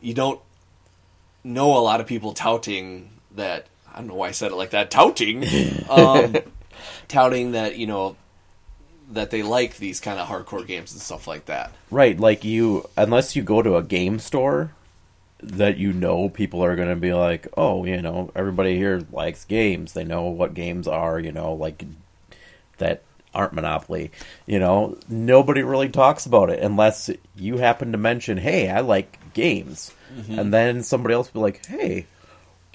[0.00, 0.40] you don't
[1.42, 3.66] know a lot of people touting that.
[3.92, 4.90] I don't know why I said it like that.
[4.90, 5.44] Touting,
[5.90, 6.36] um,
[7.08, 8.16] touting that you know
[9.10, 11.72] that they like these kind of hardcore games and stuff like that.
[11.90, 12.18] right?
[12.18, 14.72] Like you, unless you go to a game store
[15.42, 19.44] that you know people are going to be like, oh, you know, everybody here likes
[19.44, 19.92] games.
[19.92, 21.18] They know what games are.
[21.18, 21.84] You know, like
[22.78, 23.02] that
[23.34, 24.10] aren't Monopoly.
[24.46, 29.18] You know, nobody really talks about it unless you happen to mention, "Hey, I like
[29.34, 30.38] games," mm-hmm.
[30.38, 32.06] and then somebody else will be like, "Hey,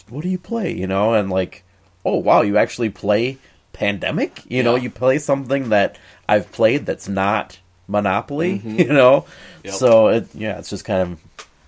[0.09, 1.63] what do you play?" You know, and like,
[2.03, 3.37] "Oh, wow, you actually play
[3.73, 5.97] Pandemic?" You know, you play something that
[6.27, 8.57] I've played that's not Monopoly.
[8.63, 9.25] You know,
[9.63, 9.73] Yep.
[9.73, 11.19] so it yeah, it's just kind of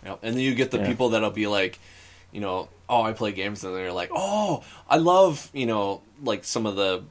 [0.06, 0.20] Yep.
[0.24, 0.88] And then you get the Yeah.
[0.88, 1.80] people that'll be like,
[2.32, 6.44] you know, oh, I play games, and they're like, oh, I love, you know, like
[6.46, 7.04] some of the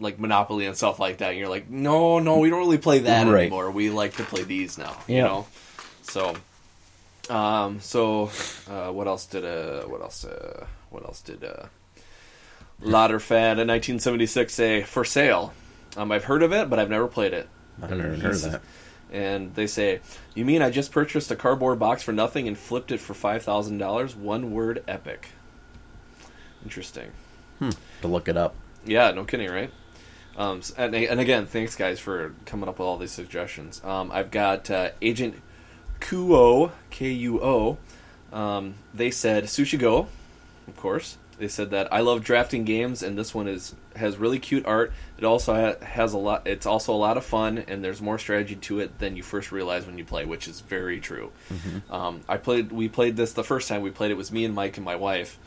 [0.00, 1.30] like Monopoly and stuff like that.
[1.30, 3.42] And you're like, no, no, we don't really play that Right.
[3.42, 3.70] anymore.
[3.70, 4.96] We like to play these now.
[5.08, 5.46] You know,
[6.02, 6.36] so.
[7.28, 7.80] Um.
[7.80, 8.30] So,
[8.70, 9.82] uh, what else did uh?
[9.82, 10.24] What else?
[10.24, 11.66] Uh, what else did uh?
[12.82, 15.52] Ladderfad in 1976 say for sale?
[15.96, 17.48] Um, I've heard of it, but I've never played it.
[17.82, 18.62] I've never heard of that.
[19.10, 20.00] And they say,
[20.34, 23.42] "You mean I just purchased a cardboard box for nothing and flipped it for five
[23.42, 24.14] thousand dollars?
[24.14, 25.28] One word, epic."
[26.62, 27.12] Interesting.
[27.60, 28.54] to look it up.
[28.84, 29.72] Yeah, no kidding, right?
[30.36, 33.82] Um, and, and again, thanks guys for coming up with all these suggestions.
[33.82, 35.34] Um, I've got uh, Agent
[36.00, 37.78] Kuo K U O.
[38.32, 40.06] Um, they said Sushi Go,
[40.68, 41.16] of course.
[41.38, 44.92] They said that I love drafting games, and this one is has really cute art.
[45.18, 46.46] It also ha- has a lot.
[46.46, 49.50] It's also a lot of fun, and there's more strategy to it than you first
[49.52, 51.32] realize when you play, which is very true.
[51.90, 52.70] Um, I played.
[52.72, 54.10] We played this the first time we played.
[54.10, 55.38] It was me and Mike and my wife,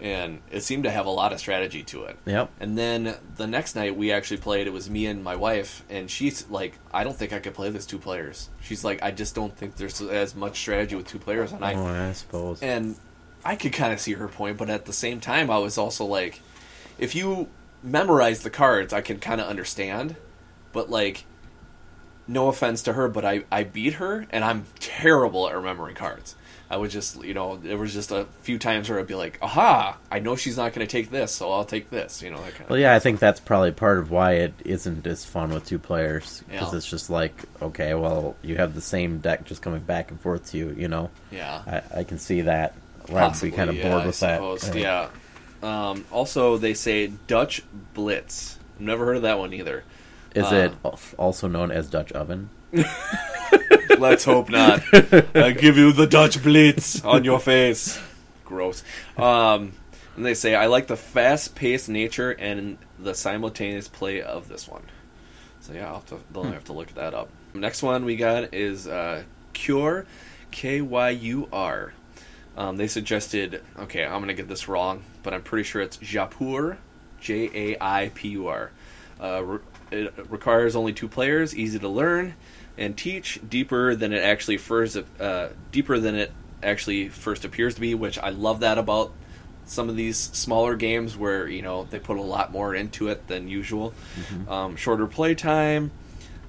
[0.00, 2.16] and it seemed to have a lot of strategy to it.
[2.24, 2.50] Yep.
[2.60, 4.66] And then the next night we actually played.
[4.66, 7.70] It was me and my wife, and she's like, "I don't think I could play
[7.70, 11.18] this two players." She's like, "I just don't think there's as much strategy with two
[11.18, 12.62] players." And I, Oh, I suppose.
[12.62, 12.96] and
[13.44, 16.04] I could kind of see her point, but at the same time, I was also
[16.04, 16.40] like,
[16.98, 17.48] if you
[17.82, 20.16] memorize the cards, I can kind of understand,
[20.72, 21.24] but like,
[22.26, 26.34] no offense to her, but I I beat her, and I'm terrible at remembering cards.
[26.70, 29.38] I would just, you know, there was just a few times where I'd be like,
[29.40, 29.96] "Aha!
[30.10, 32.50] I know she's not going to take this, so I'll take this." You know, that
[32.52, 32.70] kind of.
[32.70, 35.78] Well, yeah, I think that's probably part of why it isn't as fun with two
[35.78, 36.76] players because Yeah.
[36.76, 40.50] it's just like, okay, well, you have the same deck just coming back and forth
[40.50, 40.74] to you.
[40.76, 41.62] You know, Yeah.
[41.94, 42.74] I, I can see that.
[43.06, 44.40] Where I'd be Possibly, kind of yeah, bored with that.
[44.42, 44.74] Right.
[44.76, 45.08] Yeah.
[45.62, 47.62] Um, also, they say Dutch
[47.94, 48.58] Blitz.
[48.78, 49.84] Never heard of that one either.
[50.34, 52.50] Is Uh, it also known as Dutch oven?
[53.98, 54.82] Let's hope not.
[55.34, 57.98] I give you the Dutch Blitz on your face.
[58.44, 58.82] Gross.
[59.16, 59.72] Um,
[60.16, 64.82] and they say I like the fast-paced nature and the simultaneous play of this one.
[65.60, 67.30] So yeah, I'll have to, they'll have to look that up.
[67.54, 70.06] Next one we got is uh, Kyur,
[70.50, 71.92] K Y U R.
[72.58, 73.62] Um, they suggested.
[73.78, 76.76] Okay, I'm gonna get this wrong, but I'm pretty sure it's Jaipur,
[77.20, 78.72] J A I P U R.
[79.20, 79.60] Uh, re-
[79.92, 82.34] it requires only two players, easy to learn
[82.76, 87.80] and teach, deeper than it actually first uh, deeper than it actually first appears to
[87.80, 87.94] be.
[87.94, 89.12] Which I love that about
[89.64, 93.28] some of these smaller games where you know they put a lot more into it
[93.28, 93.94] than usual.
[94.48, 95.92] Um, shorter play time,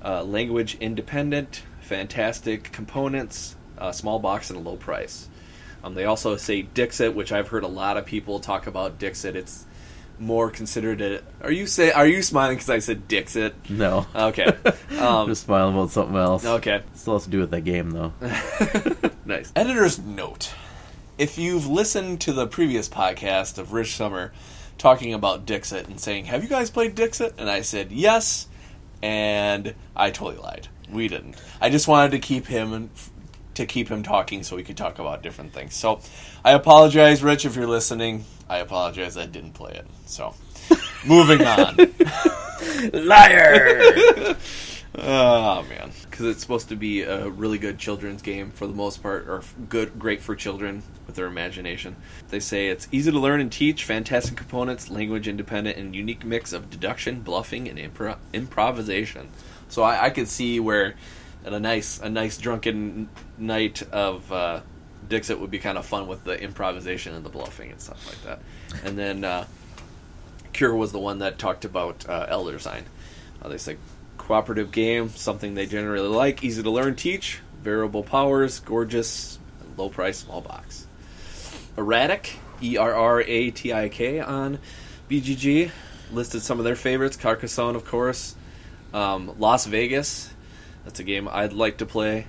[0.03, 5.28] uh, language independent, fantastic components, uh, small box and a low price.
[5.84, 9.36] Um, they also say Dixit, which I've heard a lot of people talk about Dixit.
[9.36, 9.65] It's
[10.19, 11.21] more considered a.
[11.41, 11.91] Are you say?
[11.91, 13.55] Are you smiling because I said Dixit?
[13.69, 14.05] No.
[14.15, 14.51] Okay.
[14.99, 16.43] Um, just smiling about something else.
[16.45, 16.82] okay.
[16.93, 18.11] Still has to do with that game, though.
[19.25, 19.53] Nice.
[19.55, 20.51] Editor's note.
[21.17, 24.34] If you've listened to the previous podcast of Rich Sommer
[24.77, 27.36] talking about Dixit and saying, Have you guys played Dixit?
[27.38, 28.47] And I said, Yes.
[29.01, 30.67] And I totally lied.
[30.91, 31.36] We didn't.
[31.61, 32.89] I just wanted to keep him
[33.60, 35.76] to keep him talking so we could talk about different things.
[35.76, 35.99] So
[36.43, 38.26] I apologize, Rich, if you're listening.
[38.49, 39.86] I apologize I didn't play it.
[40.05, 40.34] So
[41.05, 41.76] moving on.
[42.93, 44.36] Liar!
[44.95, 49.03] Oh man, because it's supposed to be a really good children's game for the most
[49.03, 51.95] part, or good, great for children with their imagination.
[52.30, 56.53] They say it's easy to learn and teach, fantastic components, language independent, and unique mix
[56.53, 59.30] of deduction, bluffing, and impro- improvisation.
[59.68, 60.95] So I, I could see where
[61.45, 63.10] at a nice, a nice drunken
[63.40, 64.62] night of uh,
[65.08, 68.22] Dixit would be kind of fun with the improvisation and the bluffing and stuff like
[68.24, 68.40] that.
[68.84, 69.46] And then uh,
[70.54, 72.86] Kyur was the one that talked about uh, Elder Sign.
[73.42, 73.78] Uh, they said
[74.18, 79.40] cooperative game, something they generally like, easy to learn, teach, variable powers, gorgeous,
[79.78, 80.86] low price, small box.
[81.78, 82.32] Erratik,
[82.62, 84.60] E R R A T I K on
[85.10, 85.72] BGG,
[86.12, 87.16] listed some of their favorites.
[87.18, 88.36] Carcassonne, of course.
[88.94, 90.30] Um, Las Vegas,
[90.84, 92.28] that's a game I'd like to play,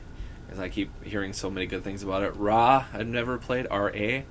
[0.51, 2.37] as I keep hearing so many good things about it.
[2.37, 3.67] Ra, I've never played.
[3.71, 4.25] R A.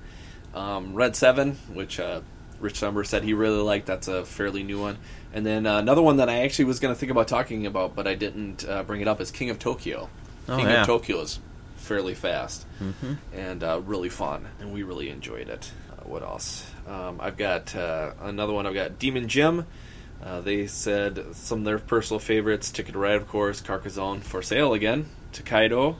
[0.54, 2.22] Um, Red Seven, which uh,
[2.60, 3.86] Rich Sommer said he really liked.
[3.86, 4.98] That's a fairly new one.
[5.32, 7.94] And then uh, another one that I actually was going to think about talking about,
[7.94, 10.10] but I didn't uh, bring it up, is King of Tokyo.
[10.48, 10.80] Oh, King yeah.
[10.80, 11.38] of Tokyo is
[11.76, 15.70] fairly fast hmm and uh, really fun, and we really enjoyed it.
[15.90, 16.68] Uh, what else?
[16.86, 18.66] Um, I've got uh, another one.
[18.66, 19.66] I've got Demon Jim.
[20.22, 24.42] Uh, they said some of their personal favorites: Ticket to Ride, of course, Carcassonne for
[24.42, 25.96] sale again, Tokaido,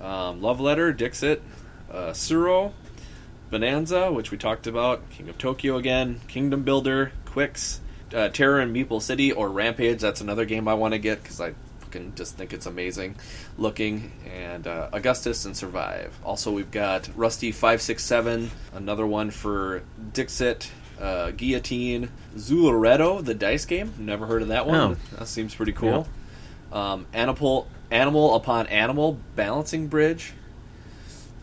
[0.00, 1.42] um, Love Letter, Dixit,
[1.90, 2.72] uh, Tsuro,
[3.50, 7.78] Bohnanza, which we talked about, King of Tokyo again, Kingdom Builder, Qwixx,
[8.14, 10.00] uh, Terror in Meeple City, or Rampage.
[10.00, 13.16] That's another game I want to get because I fucking just think it's amazing
[13.56, 14.12] looking.
[14.30, 16.18] And uh, Augustus and Survive.
[16.24, 19.82] Also, we've got Rusty Five Six Seven, another one for
[20.12, 20.70] Dixit.
[21.00, 23.94] Uh, Guillotine, Zooloretto, the dice game.
[23.98, 24.80] Never heard of that one.
[24.80, 25.16] Oh.
[25.16, 26.08] That seems pretty cool.
[26.72, 30.32] Um, animal, animal upon animal balancing bridge.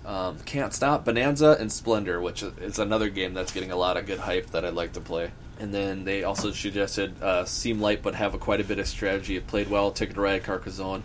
[0.06, 4.06] Um, Can't Stop, Bohnanza, and Splendor, which is another game that's getting a lot of
[4.06, 5.32] good hype that I'd like to play.
[5.60, 8.88] And then they also suggested uh, Seem Light but have a quite a bit of
[8.88, 9.36] strategy.
[9.36, 11.02] It played well, Ticket to Ride, Carcassonne,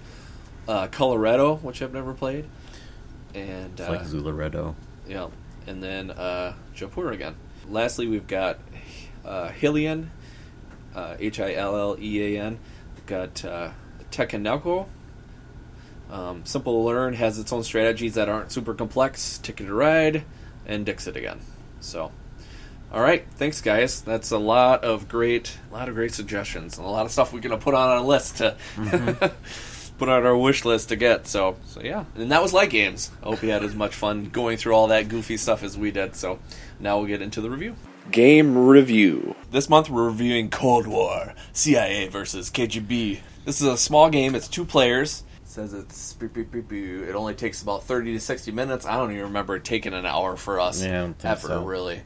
[0.69, 2.45] uh, Coloretto, which I've never played,
[3.35, 4.75] and It's uh, like Zooloretto.
[5.09, 5.29] yeah,
[5.67, 7.37] and then uh, Jaipur again.
[7.69, 8.59] Lastly, we've got
[9.25, 10.09] uh, Hillean,
[10.95, 12.59] uh, H I L L E A N.
[13.07, 13.71] Got uh.
[16.11, 19.39] Um, simple to learn, has its own strategies that aren't super complex.
[19.39, 20.25] Ticket to Ride,
[20.67, 21.41] and Dixit again.
[21.81, 22.11] So,
[22.93, 24.01] all right, thanks guys.
[24.03, 27.33] That's a lot of great, a lot of great suggestions, and a lot of stuff
[27.33, 28.57] we're gonna put on our list to
[29.99, 31.29] put on our wish list to get.
[31.29, 33.13] So, so yeah, and that was light games.
[33.23, 35.93] I hope you had as much fun going through all that goofy stuff as we
[35.93, 36.17] did.
[36.17, 36.41] So,
[36.81, 37.77] now we'll get into the review.
[38.11, 39.37] Game review.
[39.53, 43.21] This month we're reviewing Cold War, CIA versus KGB.
[43.45, 44.35] This is a small game.
[44.35, 45.23] It's two players.
[45.51, 48.87] It says it's beep, beep, beep, it only takes about 30 to 60 minutes.
[48.87, 51.49] I don't even remember it taking an hour for us Yeah, I don't think ever
[51.49, 51.65] so.
[51.65, 52.03] really.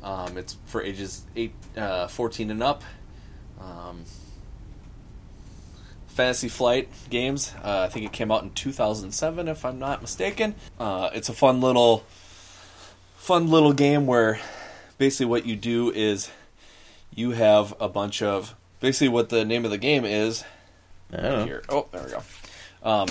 [0.00, 2.84] Um, it's for ages 8 uh, 14 and up.
[3.60, 4.04] Um,
[6.06, 7.52] Fantasy Flight games.
[7.64, 10.54] Uh, I think it came out in 2007 if I'm not mistaken.
[10.78, 12.04] Uh, it's a fun little
[13.16, 14.38] fun little game where
[14.98, 16.30] basically what you do is
[17.12, 20.44] you have a bunch of basically what the name of the game is
[21.12, 21.44] I don't know.
[21.44, 21.62] here.
[21.68, 22.22] Oh, there we go.
[22.84, 23.08] Um,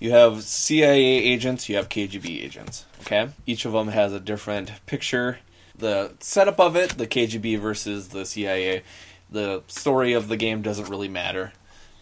[0.00, 2.84] you have CIA agents, you have KGB agents.
[3.02, 5.38] Okay, each of them has a different picture.
[5.76, 8.82] The setup of it, the KGB versus the CIA,
[9.30, 11.52] the story of the game doesn't really matter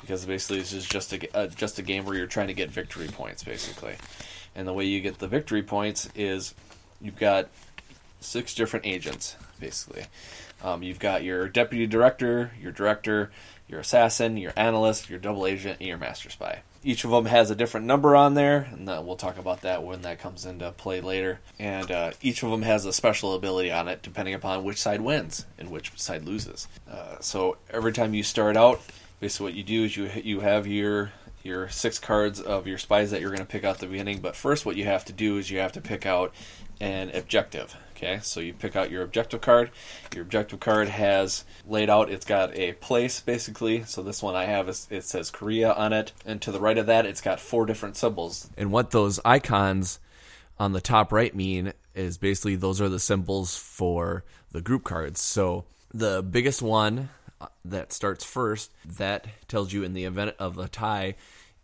[0.01, 2.71] because basically this is just a uh, just a game where you're trying to get
[2.71, 3.97] victory points, basically.
[4.55, 6.55] And the way you get the victory points is
[7.01, 7.49] you've got
[8.21, 10.05] six different agents, basically.
[10.63, 13.31] Um, you've got your deputy director, your director,
[13.71, 16.63] your assassin, your analyst, your double agent, and your master spy.
[16.83, 19.85] Each of them has a different number on there, and then we'll talk about that
[19.85, 21.41] when that comes into play later.
[21.59, 25.03] And uh, each of them has a special ability on it, depending upon which side
[25.03, 26.67] wins and which side loses.
[26.91, 28.81] Uh, so every time you start out,
[29.21, 31.13] basically what you do is you you have your
[31.43, 34.21] your six cards of your spies that you're going to pick out at the beginning.
[34.21, 36.35] But first, what you have to do is you have to pick out
[36.81, 37.77] an objective.
[38.03, 39.71] Okay, so you pick out your objective card.
[40.15, 42.09] Your objective card has laid out.
[42.09, 43.85] It's got a place basically.
[43.85, 46.79] So this one I have is it says Korea on it, and to the right
[46.79, 48.49] of that, it's got four different symbols.
[48.57, 49.99] And what those icons
[50.59, 55.21] on the top right mean is basically those are the symbols for the group cards.
[55.21, 60.57] So the biggest one uh, that starts first that tells you in the event of
[60.57, 61.17] a tie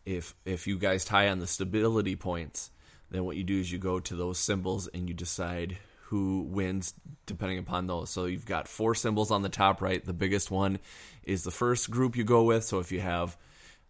[0.05, 2.71] if if you guys tie on the stability points
[3.11, 5.79] then what you do is you go to those symbols and you decide
[6.09, 6.95] who wins
[7.27, 10.79] depending upon those so you've got four symbols on the top right the biggest one
[11.25, 13.37] is the first group you go with so if you have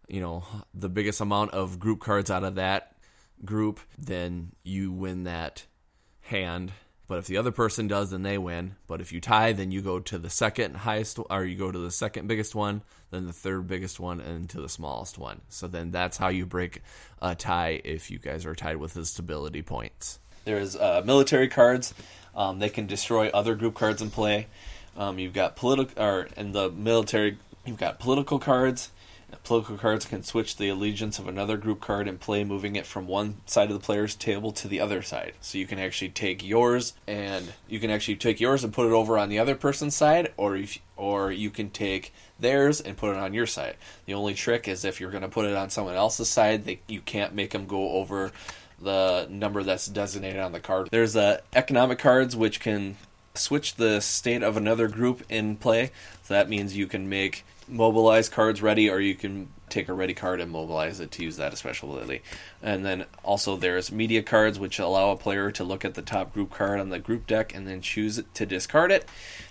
[0.08, 0.44] you know
[0.74, 2.96] the biggest amount of group cards out of that
[3.44, 5.66] group then you win that
[6.26, 6.72] hand.
[7.08, 8.74] But if the other person does, then they win.
[8.88, 11.78] But if you tie, then you go to the second highest, or you go to
[11.78, 15.40] the second biggest one, then the third biggest one, and to the smallest one.
[15.48, 16.82] So then that's how you break
[17.22, 20.18] a tie if you guys are tied with the stability points.
[20.46, 21.92] There's uh, military cards.
[22.36, 24.46] Um, they can destroy other group cards in play.
[24.96, 28.90] Um, you've got political, or in the military, you've got political cards.
[29.42, 33.08] Political cards can switch the allegiance of another group card in play, moving it from
[33.08, 35.32] one side of the player's table to the other side.
[35.40, 38.92] So you can actually take yours, and you can actually take yours and put it
[38.92, 43.10] over on the other person's side, or if, or you can take theirs and put
[43.10, 43.76] it on your side.
[44.06, 46.78] The only trick is if you're going to put it on someone else's side, they,
[46.86, 48.30] you can't make them go over
[48.80, 50.88] the number that's designated on the card.
[50.90, 52.96] There's uh, economic cards which can
[53.34, 55.90] switch the state of another group in play.
[56.22, 60.14] So that means you can make mobilize cards ready, or you can take a ready
[60.14, 62.22] card and mobilize it to use that special ability.
[62.62, 66.32] And then also there's media cards, which allow a player to look at the top
[66.32, 69.06] group card on the group deck and then choose to discard it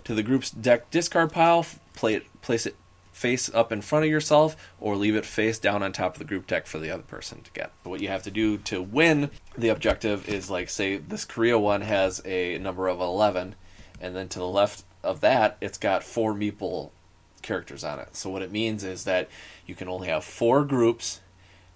[0.06, 1.66] to the group's deck discard pile.
[1.94, 2.76] Play it, place it
[3.16, 6.26] face up in front of yourself, or leave it face down on top of the
[6.26, 7.72] group deck for the other person to get.
[7.84, 11.80] What you have to do to win the objective is like say this Korea one
[11.80, 13.56] has a number of eleven,
[14.02, 16.92] and then to the left of that it's got four meeple
[17.42, 18.18] characters on it.
[18.18, 19.30] So what it means is that
[19.66, 21.22] you can only have four groups,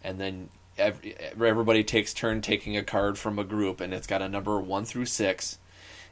[0.03, 4.21] and then every, everybody takes turn taking a card from a group, and it's got
[4.21, 5.57] a number one through six.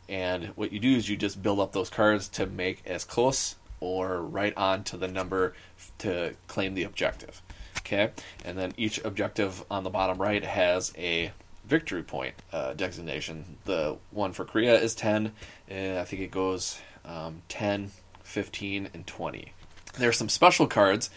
[0.07, 3.55] And what you do is you just build up those cards to make as close
[3.79, 5.53] or right on to the number
[5.99, 7.41] to claim the objective.
[7.79, 8.11] Okay,
[8.43, 11.31] and then each objective on the bottom right has a
[11.65, 13.57] victory point uh, designation.
[13.65, 15.31] The one for Korea is 10,
[15.69, 17.91] and I think it goes um, 10,
[18.23, 19.53] 15, and 20.
[19.97, 21.09] There are some special cards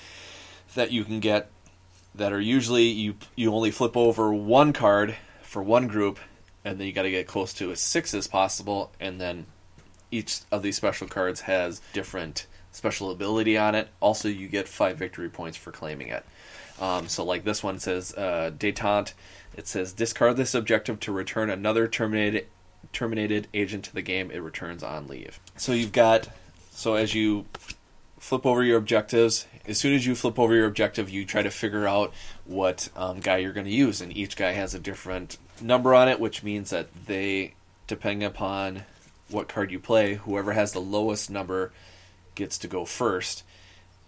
[0.74, 1.50] that you can get
[2.14, 6.18] that are usually you you only flip over one card for one group,
[6.64, 9.46] and then you got to get close to as six as possible, and then
[10.10, 13.88] each of these special cards has different special ability on it.
[14.00, 16.24] Also, you get five victory points for claiming it.
[16.80, 19.12] Um, so, like this one says, uh, detente.
[19.56, 22.46] It says discard this objective to return another terminated
[22.92, 24.30] terminated agent to the game.
[24.30, 25.38] It returns on leave.
[25.56, 26.28] So you've got
[26.70, 27.46] so as you
[28.20, 29.46] flip over your objectives.
[29.66, 32.12] As soon as you flip over your objective, you try to figure out
[32.44, 36.08] what um, guy you're going to use, and each guy has a different number on
[36.08, 37.54] it, which means that they,
[37.86, 38.84] depending upon
[39.28, 41.72] what card you play, whoever has the lowest number
[42.40, 43.44] gets to go first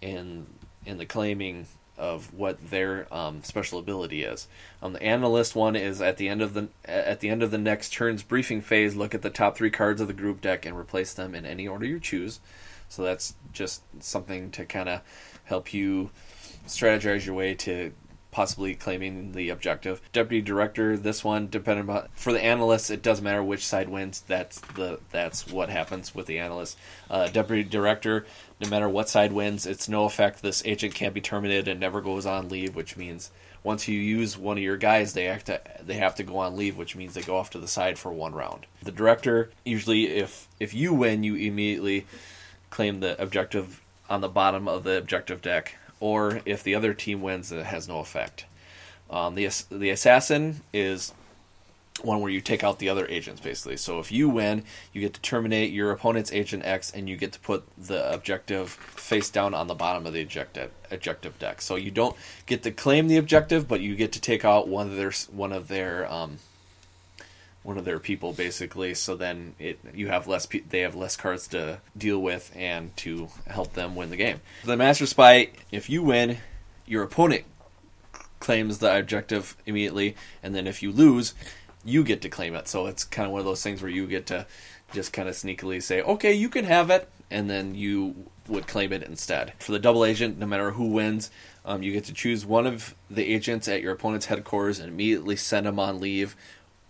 [0.01, 0.47] in
[0.85, 1.67] in the claiming
[1.97, 4.47] of what their um, special ability is.
[4.81, 7.59] Um, the analyst one is at the end of the at the end of the
[7.59, 8.95] next turn's briefing phase.
[8.95, 11.67] Look at the top three cards of the group deck and replace them in any
[11.67, 12.39] order you choose.
[12.89, 15.01] So that's just something to kind of
[15.45, 16.09] help you
[16.67, 17.93] strategize your way to
[18.33, 20.01] possibly claiming the objective.
[20.11, 24.21] Deputy director, this one, depending on for the analysts, it doesn't matter which side wins.
[24.27, 26.77] That's the that's what happens with the analyst.
[27.09, 28.25] Uh, deputy director,
[28.59, 30.41] no matter what side wins, it's no effect.
[30.41, 33.29] This agent can't be terminated and never goes on leave, which means
[33.63, 36.57] once you use one of your guys, they have to they have to go on
[36.57, 38.65] leave, which means they go off to the side for one round.
[38.81, 42.05] The director, usually, if if you win, you immediately
[42.71, 43.79] claim the objective
[44.09, 47.87] on the bottom of the objective deck or if the other team wins, it has
[47.87, 48.43] no effect.
[49.09, 51.13] Um, the the assassin is
[52.01, 53.77] one where you take out the other agents basically.
[53.77, 57.31] So if you win, you get to terminate your opponent's agent X, and you get
[57.31, 61.61] to put the objective face down on the bottom of the objective objective deck.
[61.61, 64.87] So you don't get to claim the objective, but you get to take out one
[64.87, 66.39] of their one of their um,
[67.63, 68.93] one of their people basically.
[68.93, 72.95] So then it you have less pe- they have less cards to deal with and
[72.97, 74.41] to help them win the game.
[74.63, 76.37] The master spy if you win
[76.85, 77.45] your opponent
[78.39, 80.15] claims the objective immediately.
[80.43, 81.33] And then if you lose
[81.85, 82.67] you get to claim it.
[82.67, 84.45] So it's kind of one of those things where you get to
[84.93, 87.09] just kind of sneakily say okay you can have it.
[87.31, 89.53] And then you would claim it instead.
[89.59, 91.31] For the double agent no matter who wins
[91.65, 95.37] um, you get to choose one of the agents at your opponent's headquarters and immediately
[95.37, 96.35] send them on leave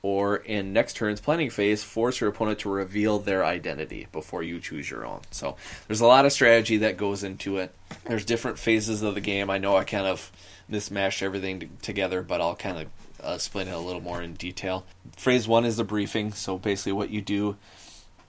[0.04, 4.60] or in next turn's planning phase, force your opponent to reveal their identity before you
[4.60, 5.22] choose your own.
[5.32, 5.56] So
[5.88, 7.74] there's a lot of strategy that goes into it.
[8.04, 9.50] There's different phases of the game.
[9.50, 10.30] I know I kind of
[10.68, 12.88] mismatched everything together, but I'll kind of
[13.26, 14.86] uh, explain it a little more in detail.
[15.16, 16.34] Phase one is the briefing.
[16.34, 17.56] So basically, what you do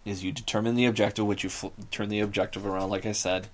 [0.05, 3.49] is you determine the objective, which you fl- turn the objective around, like I said.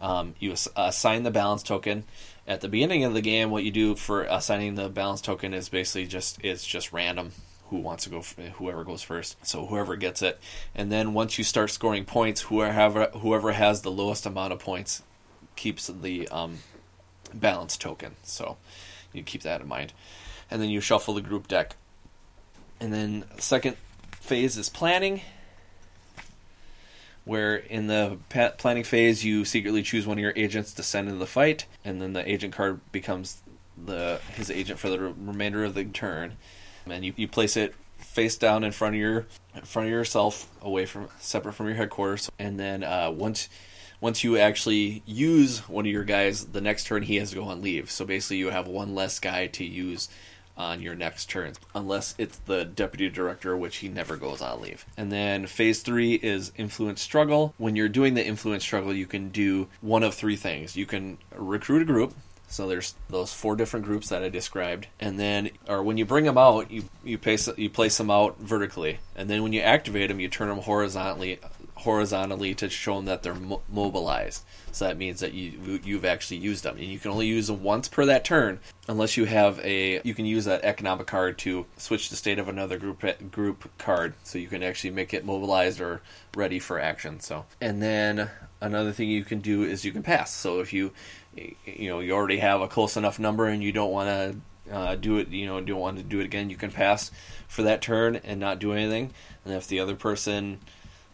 [0.00, 2.04] Um, you ass- assign the balance token.
[2.48, 5.68] At the beginning of the game, what you do for assigning the balance token is
[5.68, 7.32] basically just it's just random
[7.70, 9.36] who wants to go whoever goes first.
[9.46, 10.38] So whoever gets it.
[10.74, 15.02] And then once you start scoring points whoever whoever has the lowest amount of points
[15.56, 16.58] keeps the um,
[17.34, 18.14] balance token.
[18.22, 18.56] So
[19.12, 19.92] you keep that in mind.
[20.50, 21.76] And then you shuffle the group deck.
[22.78, 23.76] And then second
[24.20, 25.22] phase is planning
[27.24, 28.18] where in the
[28.58, 31.66] planning phase you secretly choose one of your agents to send into the fight.
[31.84, 33.42] And then the agent card becomes
[33.76, 36.36] the his agent for the remainder of the turn
[36.86, 40.50] and you, you place it face down in front of your in front of yourself,
[40.60, 43.48] away from separate from your headquarters, and then uh, once
[44.00, 47.44] once you actually use one of your guys, the next turn he has to go
[47.44, 47.90] on leave.
[47.90, 50.08] So basically, you have one less guy to use
[50.56, 54.86] on your next turn, unless it's the deputy director, which he never goes on leave.
[54.96, 57.54] And then phase three is influence struggle.
[57.58, 60.76] When you're doing the influence struggle, you can do one of three things.
[60.76, 62.14] You can recruit a group,
[62.48, 66.24] so there's those four different groups that I described, and then, or when you bring
[66.24, 70.08] them out, you you place you place them out vertically, and then when you activate
[70.08, 71.40] them, you turn them horizontally
[71.76, 74.42] horizontally to show them that they're mo- mobilized.
[74.72, 77.62] So that means that you you've actually used them, and you can only use them
[77.62, 80.00] once per that turn, unless you have a.
[80.04, 84.14] You can use that economic card to switch the state of another group group card,
[84.22, 86.02] so you can actually make it mobilized or
[86.36, 87.20] ready for action.
[87.20, 88.30] So, and then
[88.60, 90.34] another thing you can do is you can pass.
[90.34, 90.92] So if you
[91.64, 94.94] you know you already have a close enough number and you don't want to uh,
[94.96, 97.10] do it, you know, don't want to do it again, you can pass
[97.48, 99.12] for that turn and not do anything.
[99.44, 100.58] And if the other person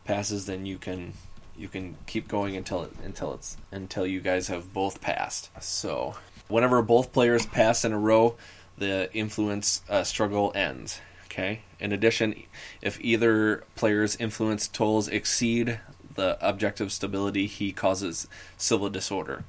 [0.05, 1.15] passes, then you can
[1.57, 5.51] you can keep going until it until it's until you guys have both passed.
[5.61, 6.15] So
[6.49, 8.37] whenever both players pass in a row,
[8.79, 11.01] the influence uh, struggle ends.
[11.27, 11.63] Okay.
[11.81, 12.43] In addition,
[12.83, 15.81] if either player's influence totals exceed
[16.15, 19.45] the objective stability, he causes civil disorder.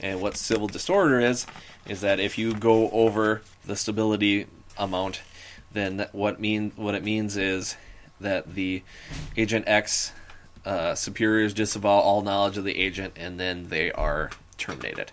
[0.00, 1.46] And what civil disorder is,
[1.86, 5.22] is that if you go over the stability amount,
[5.72, 7.76] then what mean what it means is
[8.20, 8.82] that the
[9.36, 10.12] agent X
[10.64, 15.12] uh, superiors disavow all knowledge of the agent, and then they are terminated.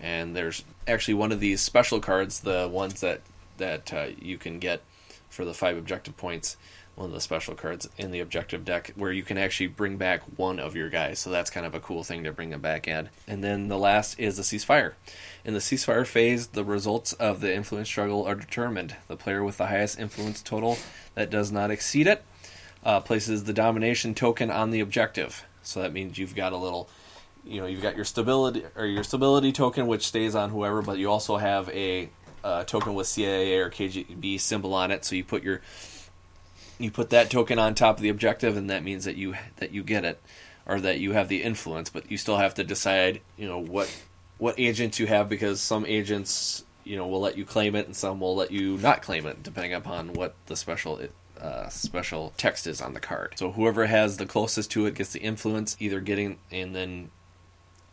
[0.00, 3.20] And there's actually one of these special cards, the ones that
[3.56, 4.82] that uh, you can get
[5.28, 6.56] for the five objective points
[6.96, 10.22] one of the special cards in the objective deck where you can actually bring back
[10.36, 11.18] one of your guys.
[11.18, 13.10] So that's kind of a cool thing to bring them back in.
[13.28, 14.94] And then the last is the ceasefire.
[15.44, 18.96] In the ceasefire phase, the results of the influence struggle are determined.
[19.08, 20.78] The player with the highest influence total
[21.14, 22.24] that does not exceed it
[22.82, 25.44] uh, places the domination token on the objective.
[25.62, 26.88] So that means you've got a little
[27.44, 30.98] you know you've got your stability or your stability token, which stays on whoever, but
[30.98, 32.08] you also have a
[32.42, 35.04] uh, token with CIA or KGB symbol on it.
[35.04, 35.60] So you put your
[36.78, 39.72] you put that token on top of the objective, and that means that you that
[39.72, 40.20] you get it
[40.66, 41.90] or that you have the influence.
[41.90, 43.94] But you still have to decide, you know, what
[44.38, 47.96] what agents you have because some agents you know will let you claim it and
[47.96, 51.00] some will let you not claim it depending upon what the special
[51.40, 53.34] uh, special text is on the card.
[53.36, 57.10] So whoever has the closest to it gets the influence, either getting and then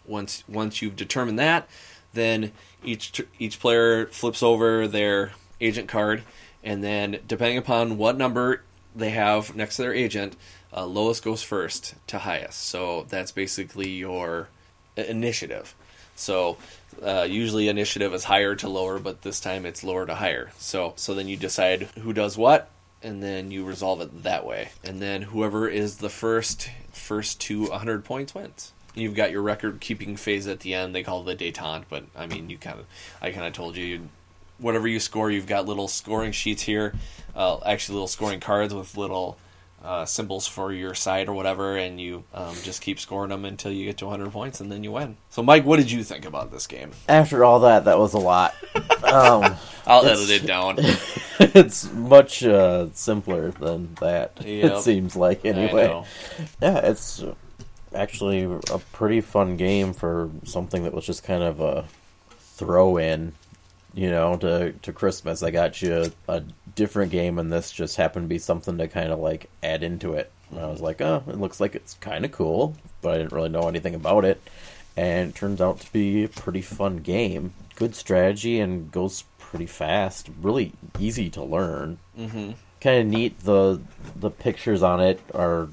[0.05, 1.67] once once you've determined that,
[2.13, 2.51] then
[2.83, 6.23] each each player flips over their agent card,
[6.63, 8.61] and then depending upon what number
[8.95, 10.35] they have next to their agent,
[10.75, 12.61] uh, lowest goes first to highest.
[12.61, 14.49] So that's basically your
[14.95, 15.75] initiative.
[16.15, 16.57] So
[17.01, 20.51] uh, usually initiative is higher to lower, but this time it's lower to higher.
[20.57, 22.69] So so then you decide who does what,
[23.01, 24.69] and then you resolve it that way.
[24.83, 28.71] And then whoever is the first first to 100 points wins.
[28.95, 30.93] You've got your record keeping phase at the end.
[30.93, 32.85] They call it the detente, but I mean, you kind of
[33.21, 34.09] I kind of told you,
[34.63, 36.93] whatever you score, you've got little scoring sheets here,
[37.35, 39.37] uh, actually little scoring cards with little
[39.83, 43.71] uh, symbols for your side or whatever, and you um, just keep scoring them until
[43.71, 45.17] you get to 100 points, and then you win.
[45.29, 46.91] So, Mike, what did you think about this game?
[47.09, 48.55] After all that, that was a lot.
[49.03, 50.77] Um, I'll edit it down.
[51.39, 54.39] it's much uh, simpler than that.
[54.43, 54.71] Yep.
[54.71, 56.03] It seems like anyway.
[56.59, 57.23] Yeah, it's
[57.93, 61.85] actually a pretty fun game for something that was just kind of a
[62.39, 63.33] throw in,
[63.93, 65.43] you know, to to Christmas.
[65.43, 66.43] I got you a
[66.75, 70.13] different game, and this just happened to be something to kind of like add into
[70.13, 70.31] it.
[70.51, 73.31] And I was like, oh, it looks like it's kind of cool, but I didn't
[73.33, 74.41] really know anything about it.
[74.95, 77.53] And it turns out to be a pretty fun game.
[77.75, 80.29] Good strategy and goes pretty fast.
[80.41, 82.51] Really easy to learn Mm-hmm.
[82.81, 83.39] kind of neat.
[83.39, 83.81] The
[84.15, 85.69] the pictures on it are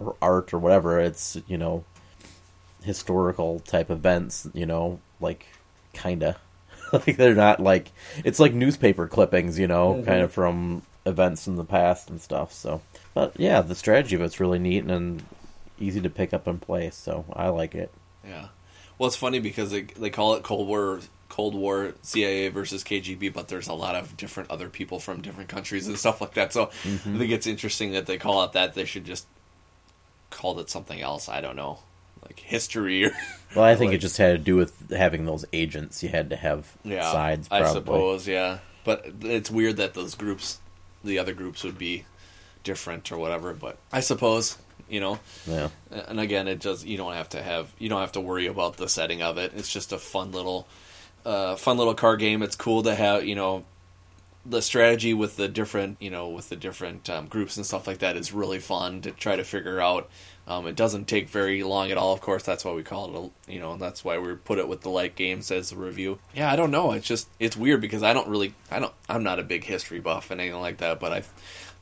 [0.00, 0.98] or art or whatever.
[1.00, 1.84] It's you know
[2.82, 4.48] historical type events.
[4.54, 5.46] You know, like
[5.92, 6.36] kinda
[6.92, 7.90] like they're not like
[8.24, 9.58] it's like newspaper clippings.
[9.58, 12.52] You know, kind of from events in the past and stuff.
[12.52, 12.82] So,
[13.14, 15.22] but yeah, the strategy of it's really neat and
[15.80, 16.90] easy to pick up and play.
[16.90, 17.90] So I like it.
[18.24, 18.48] Yeah.
[18.98, 23.32] Well, it's funny because they, they call it Cold War Cold War CIA versus KGB,
[23.32, 26.52] but there's a lot of different other people from different countries and stuff like that.
[26.52, 27.14] So Mm-hmm.
[27.14, 28.74] I think it's interesting that they call it that.
[28.74, 29.26] They should just
[30.30, 31.28] called it something else.
[31.28, 31.78] I don't know,
[32.22, 33.10] like history or
[33.56, 36.02] Well, I think Like- it just had to do with having those agents.
[36.02, 37.10] You had to have yeah.
[37.10, 37.48] sides.
[37.50, 38.58] I suppose, yeah.
[38.84, 40.60] But it's weird that those groups,
[41.02, 42.04] the other groups, would be
[42.62, 43.54] different or whatever.
[43.54, 44.58] But I suppose
[44.88, 45.18] you know.
[45.46, 45.68] Yeah.
[45.90, 48.76] and again it just you don't have to have you don't have to worry about
[48.76, 50.66] the setting of it it's just a fun little
[51.24, 53.64] uh, fun little card game it's cool to have you know
[54.46, 57.98] the strategy with the different you know with the different um, groups and stuff like
[57.98, 60.08] that is really fun to try to figure out
[60.48, 63.32] um, it doesn't take very long at all of course that's why we call it
[63.48, 66.18] a you know that's why we put it with the light games as a review
[66.34, 69.22] yeah i don't know it's just it's weird because i don't really i don't i'm
[69.22, 71.22] not a big history buff and anything like that but i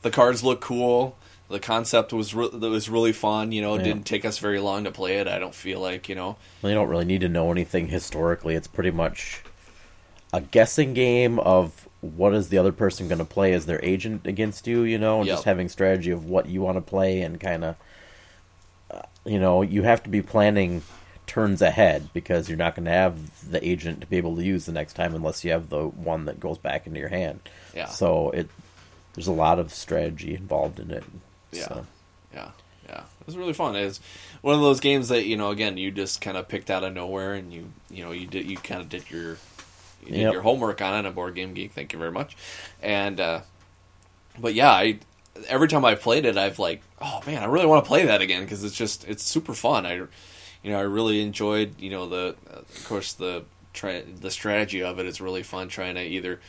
[0.03, 1.15] the cards look cool
[1.49, 3.53] the concept was re- that was really fun.
[3.53, 3.83] You know, it Yeah.
[3.85, 5.29] didn't take us very long to play it.
[5.29, 6.35] I don't feel like you know.
[6.61, 8.53] Well, you don't really need to know anything historically.
[8.55, 9.43] It's pretty much
[10.33, 14.27] a guessing game of what is the other person going to play as their agent
[14.27, 15.35] against you, you know, and Yep.
[15.37, 17.75] just having strategy of what you want to play and kind of,
[19.25, 20.81] you know, you have to be planning
[21.25, 24.65] turns ahead because you're not going to have the agent to be able to use
[24.65, 27.41] the next time unless you have the one that goes back into your hand.
[27.75, 27.87] Yeah.
[27.87, 28.49] So it
[29.13, 31.03] there's a lot of strategy involved in it.
[31.51, 31.85] Yeah, So.
[32.33, 32.51] yeah,
[32.87, 32.99] yeah.
[33.19, 33.75] It was really fun.
[33.75, 33.99] It's
[34.41, 35.49] one of those games that you know.
[35.51, 38.49] Again, you just kind of picked out of nowhere, and you you know you did
[38.49, 39.31] you kind of did your
[40.05, 40.33] you did Yep.
[40.33, 41.09] your homework on it.
[41.09, 41.73] A board game geek.
[41.73, 42.37] Thank you very much.
[42.81, 43.41] And uh,
[44.39, 44.99] but yeah, I
[45.47, 48.21] every time I played it, I've like, oh man, I really want to play that
[48.21, 49.85] again because it's just it's super fun.
[49.85, 54.83] I you know I really enjoyed you know the of course the try the strategy
[54.83, 55.67] of it is really fun.
[55.67, 56.39] Trying to either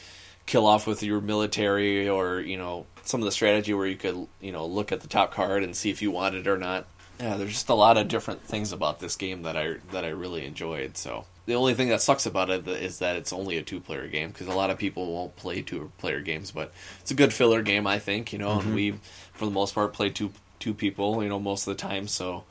[0.49, 4.27] kill off with your military or you know some of the strategy where you could
[4.41, 6.87] you know look at the top card and see if you want it or not
[7.21, 10.09] yeah there's just a lot of different things about this game that i that i
[10.09, 13.63] really enjoyed so the only thing that sucks about it is that it's only a
[13.63, 17.11] two player game because a lot of people won't play two player games but it's
[17.11, 18.93] a good filler game i think you know and we
[19.33, 20.31] for the most part play two
[20.61, 22.45] two people you know most of the time so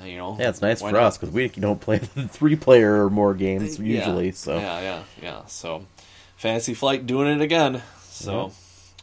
[0.00, 1.02] uh, you know Yeah, it's nice for not?
[1.02, 3.98] us because we don't play three player or more games Yeah.
[3.98, 4.32] usually.
[4.32, 5.44] So yeah, yeah, yeah.
[5.46, 5.86] So,
[6.36, 7.82] Fantasy Flight doing it again.
[8.08, 8.52] So,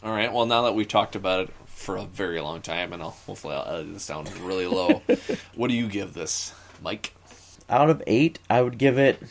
[0.04, 0.32] all right.
[0.32, 3.56] Well, now that we've talked about it for a very long time, and I'll hopefully
[3.56, 5.04] I'll edit this down really low.
[5.56, 7.14] what do you give this, Mike?
[7.70, 9.22] Out of eight, I would give it.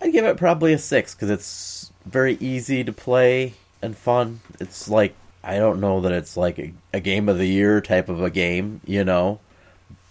[0.00, 4.40] I'd give it probably a six because it's very easy to play and fun.
[4.60, 5.14] It's like
[5.44, 8.30] I don't know that it's like a, a game of the year type of a
[8.30, 9.40] game, you know,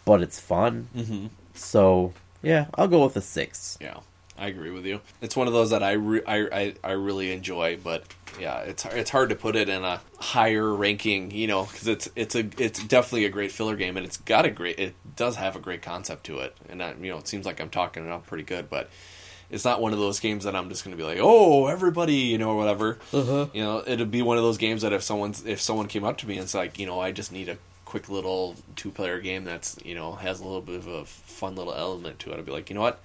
[0.06, 0.90] but it's fun.
[0.96, 1.28] Mm-hmm.
[1.54, 3.78] So Yeah, I'll go with a six.
[3.82, 4.00] Yeah,
[4.38, 5.02] I agree with you.
[5.22, 8.04] It's one of those that I re- I, I I really enjoy, but
[8.40, 12.10] yeah, it's it's hard to put it in a higher ranking, you know, because it's
[12.16, 15.36] it's a it's definitely a great filler game, and it's got a great it does
[15.36, 18.06] have a great concept to it, and I, you know, it seems like I'm talking
[18.06, 18.90] it up pretty good, but.
[19.54, 22.14] It's not one of those games that I'm just going to be like, oh, everybody,
[22.14, 23.00] you know, or whatever.
[23.12, 23.48] Uh-huh.
[23.52, 26.20] You know, it'd be one of those games that if someone's if someone came up
[26.20, 27.58] to me and it's like, you know, I just need a
[27.92, 31.56] quick little two player game that's you know has a little bit of a fun
[31.56, 33.02] little element to it, I'd be like, you know what,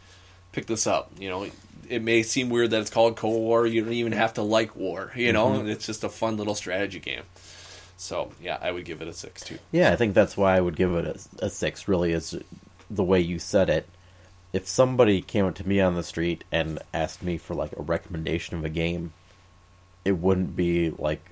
[0.53, 1.11] pick this up.
[1.19, 1.51] You know,
[1.91, 3.67] it may seem weird that it's called Cold War.
[3.67, 5.13] You don't even have to like war.
[5.17, 5.69] You know, Mm-hmm.
[5.69, 7.23] it's just a fun little strategy game.
[7.97, 9.59] So yeah, I would give it a six too.
[9.73, 11.07] Yeah, I think that's why I would give it
[11.41, 11.89] a, a six.
[11.89, 12.37] Really, is
[12.91, 13.89] the way you said it.
[14.53, 17.83] If somebody came up to me on the street and asked me for like a
[17.83, 19.13] recommendation of a game,
[20.05, 21.31] it wouldn't be like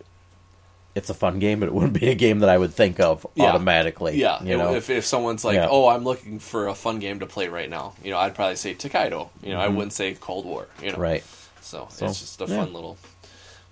[0.94, 3.26] it's a fun game, but it wouldn't be a game that I would think of
[3.34, 3.46] Yeah.
[3.46, 4.16] automatically.
[4.16, 4.74] Yeah, you know.
[4.74, 5.68] if if someone's like, Yeah.
[5.70, 8.56] oh, I'm looking for a fun game to play right now, you know, I'd probably
[8.56, 9.30] say Tokaido.
[9.42, 10.68] You know, I wouldn't say Cold War.
[10.80, 11.00] You know, Mm-hmm.
[11.02, 11.24] right.
[11.60, 12.56] So, So, it's just a yeah.
[12.58, 12.96] fun little,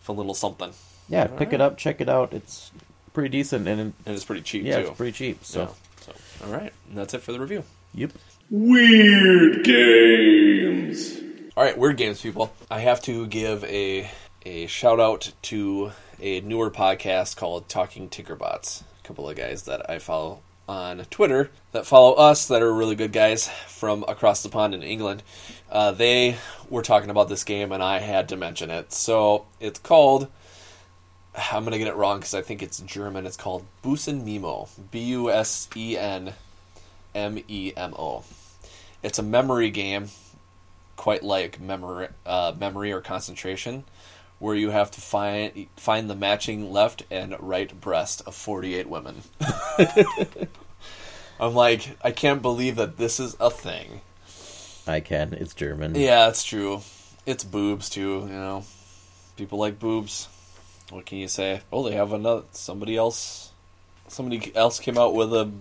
[0.00, 0.72] fun little something,
[1.08, 2.32] Yeah, pick it up, check it out.
[2.32, 2.70] It's
[3.12, 4.88] pretty decent, and and it's pretty cheap yeah, too.
[4.88, 5.44] it's pretty cheap.
[5.44, 5.68] So, Yeah.
[6.06, 6.12] So,
[6.46, 7.62] all right, and that's it for the review.
[7.94, 8.10] yep.
[8.50, 11.18] Weird games.
[11.56, 12.52] All right, weird games, people.
[12.70, 14.10] I have to give a
[14.44, 15.92] a shout out to
[16.22, 18.82] a newer podcast called Talking Tinkerbots.
[18.82, 22.94] A couple of guys that I follow on Twitter that follow us that are really
[22.94, 25.24] good guys from across the pond in England.
[25.68, 26.36] Uh, they
[26.70, 28.92] were talking about this game, and I had to mention it.
[28.92, 30.28] So it's called.
[31.34, 33.26] I'm gonna get it wrong because I think it's German.
[33.26, 34.68] It's called Busen Memo.
[34.92, 36.34] B U S E N
[37.16, 38.22] M E M O.
[39.02, 40.10] It's a memory game
[40.94, 43.82] quite like memory, uh, memory or concentration,
[44.42, 48.88] where you have to find find the matching left and right breast of forty eight
[48.88, 49.22] women.
[51.40, 54.00] I'm like, I can't believe that this is a thing.
[54.84, 55.32] I can.
[55.34, 55.94] It's German.
[55.94, 56.80] Yeah, it's true.
[57.24, 58.64] It's boobs too, you know.
[59.36, 60.28] People like boobs.
[60.90, 61.60] What can you say?
[61.72, 63.52] Oh, they have another somebody else.
[64.08, 65.52] Somebody else came out with a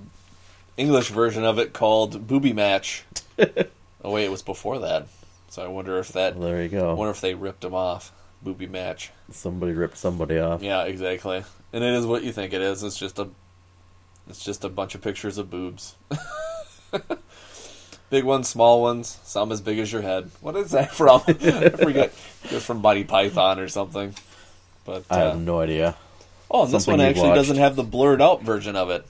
[0.75, 3.03] English version of it called Booby Match.
[4.03, 5.07] oh wait, it was before that.
[5.49, 6.35] So I wonder if that.
[6.35, 6.95] Well, there you I go.
[6.95, 8.11] wonder if they ripped them off.
[8.43, 9.11] Booby Match.
[9.31, 10.61] Somebody ripped somebody off.
[10.61, 11.43] Yeah, exactly.
[11.73, 12.83] And it is what you think it is.
[12.83, 13.29] It's just a.
[14.29, 15.95] It's just a bunch of pictures of boobs.
[18.09, 20.29] Big ones, small ones, some as big as your head.
[20.41, 21.21] What is that from?
[21.27, 22.13] I forget.
[22.43, 24.13] It's from Buddy Python or something.
[24.85, 25.95] But I uh, have no idea.
[26.49, 27.37] oh, and this one actually watched.
[27.37, 29.05] doesn't have the blurred out version of it.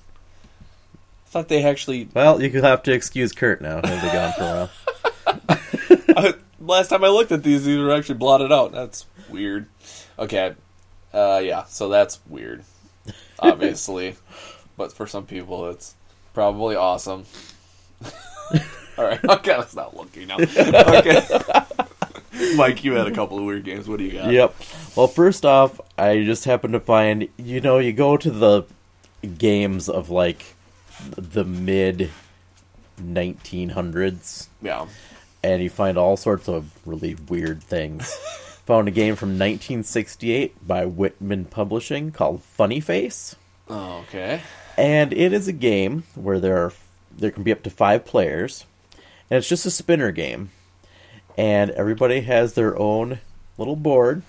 [1.25, 2.09] I thought they actually.
[2.13, 3.81] Well, you could have to excuse Kurt now.
[3.83, 4.69] He'll be gone for a
[6.15, 6.33] while.
[6.61, 8.71] last time I looked at these, these were actually blotted out.
[8.71, 9.67] That's weird.
[10.17, 10.55] Okay,
[11.13, 12.63] uh, yeah, so that's weird,
[13.39, 14.15] obviously,
[14.77, 15.95] but for some people, it's
[16.33, 17.25] probably awesome.
[18.97, 20.37] All right, okay, let's not looking now.
[20.37, 21.21] Okay,
[22.55, 23.87] Mike, you had a couple of weird games.
[23.87, 24.31] What do you got?
[24.31, 24.55] Yep.
[24.95, 28.63] Well, first off, I just happened to find, you know, you go to the
[29.37, 30.55] games of like
[31.15, 32.11] the mid
[33.01, 34.85] 1900s Yeah.
[35.43, 38.13] And you find all sorts of really weird things.
[38.65, 43.35] Found a game from 1968 by Whitman Publishing called Funny Face.
[43.67, 44.41] Oh, okay.
[44.77, 46.73] And it is a game where there are
[47.11, 48.65] there can be up to five players,
[49.29, 50.51] and it's just a spinner game.
[51.37, 53.19] And everybody has their own
[53.57, 54.23] little board,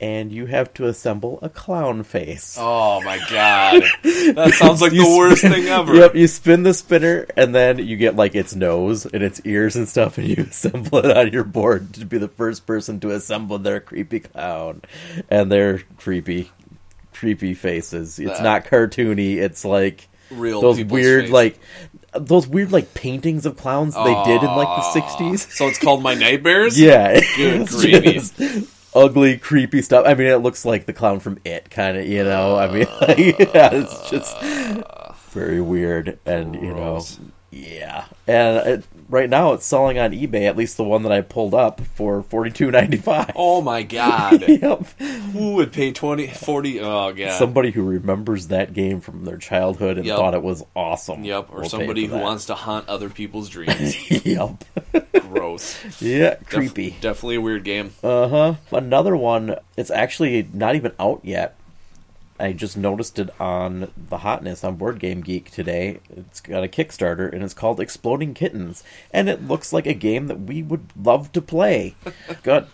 [0.00, 2.56] and you have to assemble a clown face.
[2.58, 5.94] Oh my god, that sounds like the worst thing ever.
[5.94, 9.76] Yep, you spin the spinner, and then you get like its nose and its ears
[9.76, 13.10] and stuff, and you assemble it on your board to be the first person to
[13.10, 14.82] assemble their creepy clown
[15.28, 16.50] and their creepy,
[17.12, 18.18] creepy faces.
[18.18, 19.36] It's That- not cartoony.
[19.36, 21.58] It's like Real those weird like
[22.14, 25.52] those weird like paintings of clowns they did in like the sixties.
[25.52, 26.78] So it's called My Nightmares.
[26.80, 28.38] Yeah, Good just
[28.94, 30.06] ugly, creepy stuff.
[30.06, 32.06] I mean, it looks like the clown from It, kind of.
[32.06, 33.18] You know, I mean, like,
[33.54, 37.02] yeah, it's just uh, very weird, and you know.
[37.50, 38.04] Yeah.
[38.26, 40.42] And it, right now, it's selling on eBay.
[40.48, 43.32] At least the one that I pulled up for forty two ninety five.
[43.34, 44.48] Oh my god.
[44.48, 44.86] Yep.
[45.32, 46.80] Who would pay 20, 40?
[46.80, 47.38] Oh, god.
[47.38, 50.16] Somebody who remembers that game from their childhood and Yep.
[50.16, 51.24] thought it was awesome.
[51.24, 52.22] Yep, or somebody who that.
[52.22, 54.10] wants to haunt other people's dreams.
[54.26, 54.64] yep.
[55.20, 55.78] Gross.
[56.00, 56.96] Yeah, Def- creepy.
[57.00, 57.92] definitely a weird game.
[58.02, 58.54] Uh huh.
[58.72, 59.56] Another one.
[59.76, 61.56] It's actually not even out yet.
[62.40, 66.00] I just noticed it on the hotness on Board Game Geek today.
[66.08, 70.26] It's got a Kickstarter and it's called Exploding Kittens, and it looks like a game
[70.28, 71.94] that we would love to play.
[72.42, 72.68] got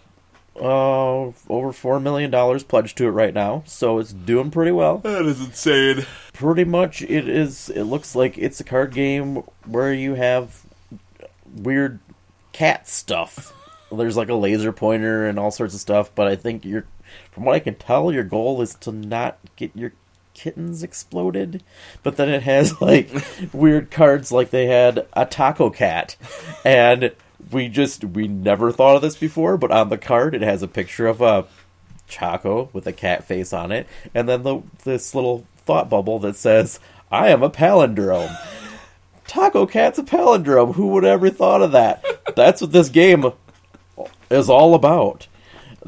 [0.58, 4.98] uh over four million dollars pledged to it right now, so it's doing pretty well.
[4.98, 6.06] That is insane.
[6.32, 7.68] Pretty much, it is.
[7.68, 10.62] It looks like it's a card game where you have
[11.54, 11.98] weird
[12.52, 13.52] cat stuff.
[13.92, 16.86] There's like a laser pointer and all sorts of stuff, but I think you're,
[17.30, 19.92] from what I can tell, your goal is to not get your
[20.34, 21.62] kittens exploded.
[22.02, 23.10] But then it has like
[23.52, 26.16] weird cards, like they had a taco cat,
[26.64, 27.12] and
[27.50, 29.56] we just we never thought of this before.
[29.56, 31.46] But on the card, it has a picture of a
[32.08, 36.36] Choco with a cat face on it, and then the this little thought bubble that
[36.36, 36.78] says,
[37.10, 38.36] "I am a palindrome."
[39.26, 40.76] Taco Cat's a palindrome.
[40.76, 42.04] Who would ever thought of that?
[42.36, 43.32] That's what this game
[44.30, 45.26] is all about.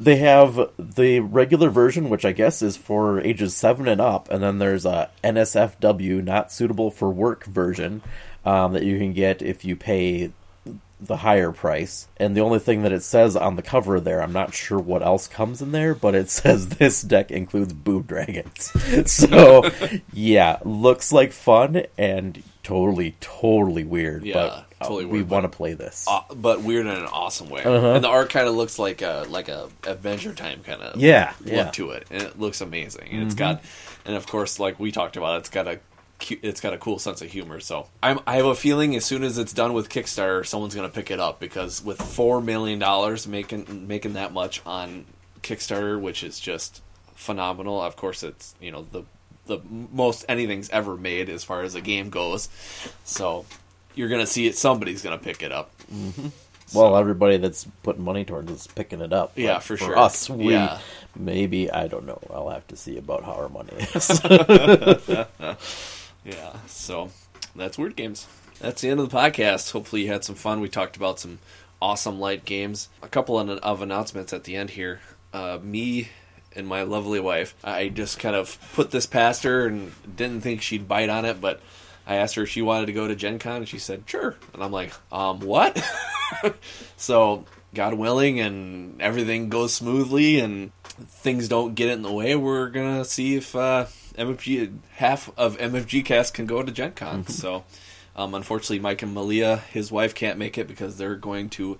[0.02, 4.42] They have the regular version, which I guess is for ages seven and up, and
[4.42, 8.02] then there's a NSFW, not suitable for work version,
[8.44, 10.32] um, that you can get if you pay
[11.00, 12.08] the higher price.
[12.16, 15.02] And the only thing that it says on the cover there, I'm not sure what
[15.02, 18.72] else comes in there, but it says this deck includes boob dragons.
[19.10, 19.70] so,
[20.12, 24.24] yeah, looks like fun and totally, totally weird.
[24.24, 26.06] Yeah, but totally we want to play this.
[26.08, 27.62] Uh, but weird in an awesome way.
[27.62, 27.94] Uh-huh.
[27.94, 31.32] And the art kind of looks like a like a Adventure Time kind of Yeah,
[31.40, 31.62] look yeah.
[31.62, 31.70] Mm-hmm.
[31.72, 33.08] to it, and it looks amazing.
[33.10, 33.62] And it's got,
[34.04, 35.80] and of course, like we talked about, it's got a
[36.42, 37.60] it's got a cool sense of humor.
[37.60, 40.88] So I'm, I have a feeling as soon as it's done with Kickstarter, someone's going
[40.88, 45.04] to pick it up because with four million dollars making making that much on
[45.42, 46.82] Kickstarter, which is just
[47.14, 47.80] phenomenal.
[47.80, 49.04] Of course, it's you know the
[49.46, 52.48] the most anything's ever made as far as a game goes.
[53.04, 53.46] So
[53.98, 54.56] you're gonna see it.
[54.56, 55.70] Somebody's gonna pick it up.
[56.74, 59.32] well, everybody that's putting money towards is picking it up.
[59.36, 59.98] Yeah, for for sure.
[59.98, 60.78] us, we Yeah.
[61.16, 62.20] maybe I don't know.
[62.32, 64.20] I'll have to see about how our money is.
[66.24, 67.10] Yeah, so
[67.56, 68.26] that's Weird Games.
[68.60, 69.72] That's the end of the podcast.
[69.72, 70.60] Hopefully, you had some fun.
[70.60, 71.38] We talked about some
[71.80, 72.88] awesome light games.
[73.02, 75.00] A couple of, of announcements at the end here.
[75.32, 76.08] Uh, me
[76.54, 80.60] and my lovely wife, I just kind of put this past her and didn't think
[80.60, 81.60] she'd bite on it, but
[82.08, 84.34] I asked her if she wanted to go to Gen Con, and she said, sure.
[84.54, 85.78] And I'm like, um, what?
[86.96, 87.44] so,
[87.74, 93.04] God willing, and everything goes smoothly, and things don't get in the way, we're gonna
[93.04, 93.86] see if uh,
[94.16, 97.26] MFG half of MFG Cast can go to Gen Con.
[97.26, 97.64] So,
[98.16, 101.78] um, unfortunately, Mike and Malia, his wife, can't make it because they're going to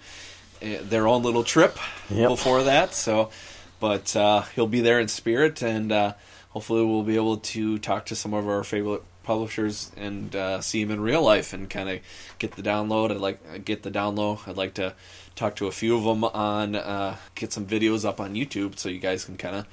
[0.62, 1.78] uh, their own little trip
[2.10, 2.28] Yep.
[2.28, 2.92] before that.
[2.94, 3.30] So,
[3.80, 6.12] but uh, he'll be there in spirit, and uh,
[6.50, 10.80] hopefully, we'll be able to talk to some of our favorite publishers and uh, see
[10.80, 12.00] him in real life and kind of
[12.38, 13.10] get the download.
[13.10, 14.48] I'd like get the download.
[14.48, 14.94] I'd like to
[15.36, 18.88] talk to a few of them on uh, get some videos up on YouTube so
[18.88, 19.66] you guys can kind of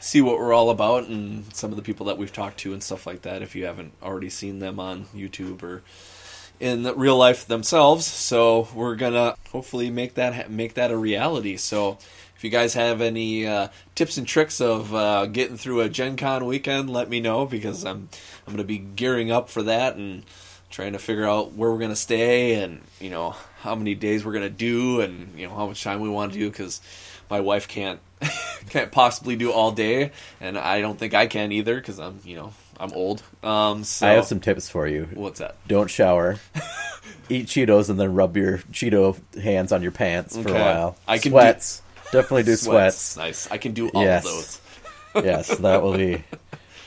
[0.00, 2.82] see what we're all about and some of the people that we've talked to and
[2.82, 5.82] stuff like that if you haven't already seen them on YouTube or
[6.58, 8.06] in real life themselves.
[8.06, 11.58] So we're gonna hopefully make that make that a reality.
[11.58, 11.98] So
[12.40, 16.16] if you guys have any uh, tips and tricks of uh, getting through a Gen
[16.16, 18.08] Con weekend, let me know because I'm
[18.46, 20.22] I'm gonna be gearing up for that and
[20.70, 24.32] trying to figure out where we're gonna stay and you know how many days we're
[24.32, 26.80] gonna do and you know how much time we want to do because
[27.28, 28.00] my wife can't
[28.70, 30.10] can't possibly do all day
[30.40, 33.22] and I don't think I can either because I'm you know I'm old.
[33.42, 35.10] Um, so I have some tips for you.
[35.12, 35.56] what's that?
[35.68, 36.36] Don't shower.
[37.28, 40.96] Eat Cheetos and then rub your Cheeto hands on your pants for a while.
[41.06, 41.82] I can sweats.
[42.12, 43.16] Definitely do sweats.
[43.16, 43.50] Nice.
[43.50, 44.24] I can do all Yes.
[44.24, 44.60] of those.
[45.24, 46.24] yes, that will be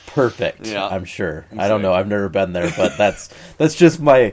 [0.06, 0.66] perfect.
[0.66, 0.86] Yeah.
[0.86, 1.46] I'm sure.
[1.52, 1.92] I'm I don't know.
[1.92, 3.28] I've never been there, but that's
[3.58, 4.32] that's just my.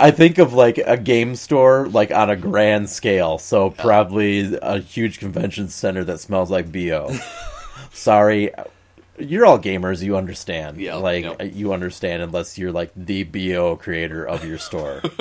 [0.00, 3.38] I think of like a game store, like on a grand scale.
[3.38, 7.16] So probably a huge convention center that smells like bo.
[7.92, 8.50] Sorry,
[9.18, 10.02] you're all gamers.
[10.02, 10.78] You understand.
[10.78, 11.42] Yeah, like yeah.
[11.44, 15.00] you understand unless you're like the bo creator of your store.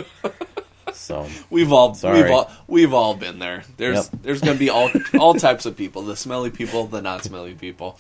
[0.94, 2.22] so We've all Sorry.
[2.24, 3.64] we've all we've all been there.
[3.78, 4.22] There's Yep.
[4.24, 7.98] there's gonna be all all types of people, the smelly people, the not smelly people.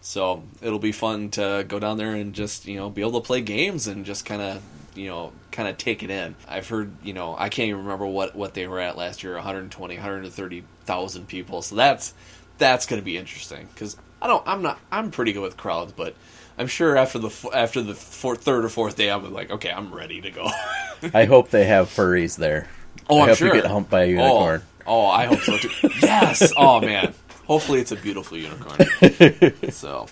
[0.00, 3.26] So it'll be fun to go down there and just, you know, be able to
[3.26, 4.60] play games and just kinda
[4.94, 6.34] you know, kind of take it in.
[6.48, 9.34] I've heard, you know, I can't even remember what, what they were at last year,
[9.34, 11.62] 120, 130,000 people.
[11.62, 12.14] So that's
[12.58, 15.92] that's going to be interesting because I don't, I'm not, I'm pretty good with crowds,
[15.92, 16.16] but
[16.58, 19.94] I'm sure after the after the fourth, third or fourth day, I'm like, okay, I'm
[19.94, 20.50] ready to go.
[21.14, 22.68] I hope they have furries there.
[23.08, 23.54] Oh, I I'm hope sure.
[23.54, 24.62] you get humped by a unicorn.
[24.86, 25.70] Oh, oh, I hope so too.
[26.02, 26.52] yes.
[26.56, 27.14] Oh man.
[27.46, 29.70] Hopefully it's a beautiful unicorn.
[29.70, 30.06] so,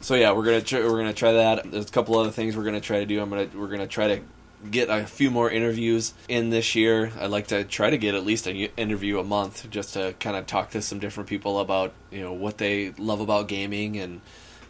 [0.00, 1.70] so yeah, we're gonna try, we're gonna try that.
[1.70, 3.20] There's a couple other things we're gonna try to do.
[3.20, 4.22] I'm gonna we're gonna try to
[4.70, 7.12] get a few more interviews in this year.
[7.20, 10.36] I'd like to try to get at least an interview a month just to kind
[10.36, 14.22] of talk to some different people about you know what they love about gaming and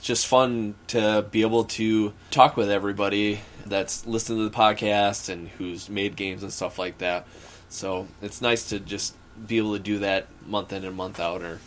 [0.05, 5.49] just fun to be able to talk with everybody that's listening to the podcast and
[5.49, 7.27] who's made games and stuff like that.
[7.71, 9.17] So it's nice to just
[9.47, 11.41] be able to do that month in and month out.
[11.41, 11.59] Or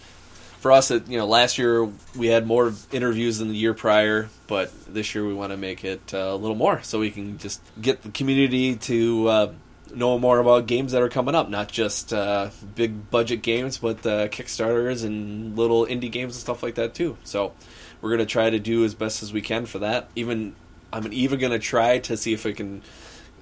[0.59, 4.29] for us, it, you know, last year we had more interviews than the year prior,
[4.45, 7.39] but this year we want to make it uh, a little more so we can
[7.39, 9.53] just get the community to uh,
[9.95, 14.05] know more about games that are coming up, not just uh, big budget games, but
[14.05, 17.17] uh, Kickstarters and little indie games and stuff like that too.
[17.23, 17.53] So
[18.01, 20.09] we're gonna try to do as best as we can for that.
[20.15, 20.55] Even
[20.91, 22.81] I'm even gonna try to see if I can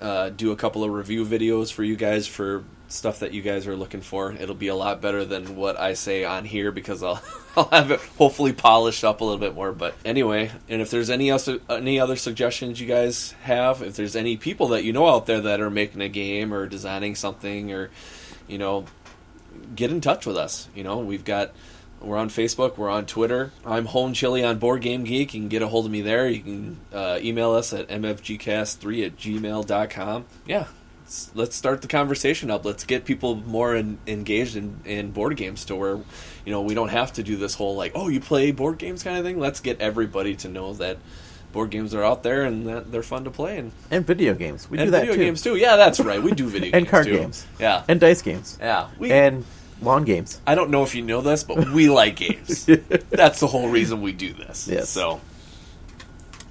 [0.01, 3.65] uh, do a couple of review videos for you guys for stuff that you guys
[3.67, 4.31] are looking for.
[4.31, 7.21] It'll be a lot better than what I say on here because I'll
[7.57, 9.71] I'll have it hopefully polished up a little bit more.
[9.71, 14.15] But anyway, and if there's any other any other suggestions you guys have, if there's
[14.15, 17.71] any people that you know out there that are making a game or designing something
[17.71, 17.89] or
[18.47, 18.85] you know,
[19.75, 20.67] get in touch with us.
[20.75, 21.51] You know, we've got
[22.05, 23.51] we're on Facebook, we're on Twitter.
[23.65, 25.33] I'm Home Chili on Board Game Geek.
[25.33, 26.29] You can get a hold of me there.
[26.29, 30.25] You can uh, email us at mfgcast3 at gmail.com.
[30.45, 30.67] Yeah,
[31.33, 32.63] let's, start the conversation up.
[32.63, 35.95] Let's get people more in, engaged in, in board games to where,
[36.45, 39.03] you know, we don't have to do this whole like, oh, you play board games
[39.03, 39.39] kind of thing.
[39.39, 40.97] Let's get everybody to know that
[41.53, 44.69] board games are out there and that they're fun to play and, And video games.
[44.69, 45.19] We and do that video too.
[45.21, 45.55] games too.
[45.55, 46.21] Yeah, that's right.
[46.21, 47.17] We do video And games card too.
[47.17, 47.47] games.
[47.59, 48.57] Yeah, And dice games.
[48.59, 48.89] yeah.
[48.99, 49.45] We, And
[49.81, 50.41] lawn games.
[50.45, 52.65] I don't know if you know this, but we like games.
[53.09, 54.67] That's the whole reason we do this.
[54.67, 54.89] Yes.
[54.89, 55.21] So,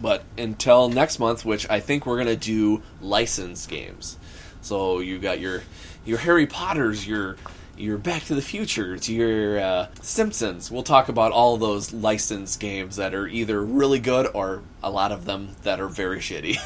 [0.01, 4.19] but until next month, which I think we're gonna do licensed games.
[4.61, 5.63] So you got your
[6.05, 7.37] your Harry Potters, your
[7.77, 10.71] your Back to the Future, Futures, your uh, Simpsons.
[10.71, 15.13] We'll talk about all those licensed games that are either really good or a lot
[15.13, 16.57] of them that are very shitty.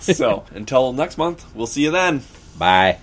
[0.00, 2.22] so until next month, we'll see you then.
[2.58, 2.98] Bye.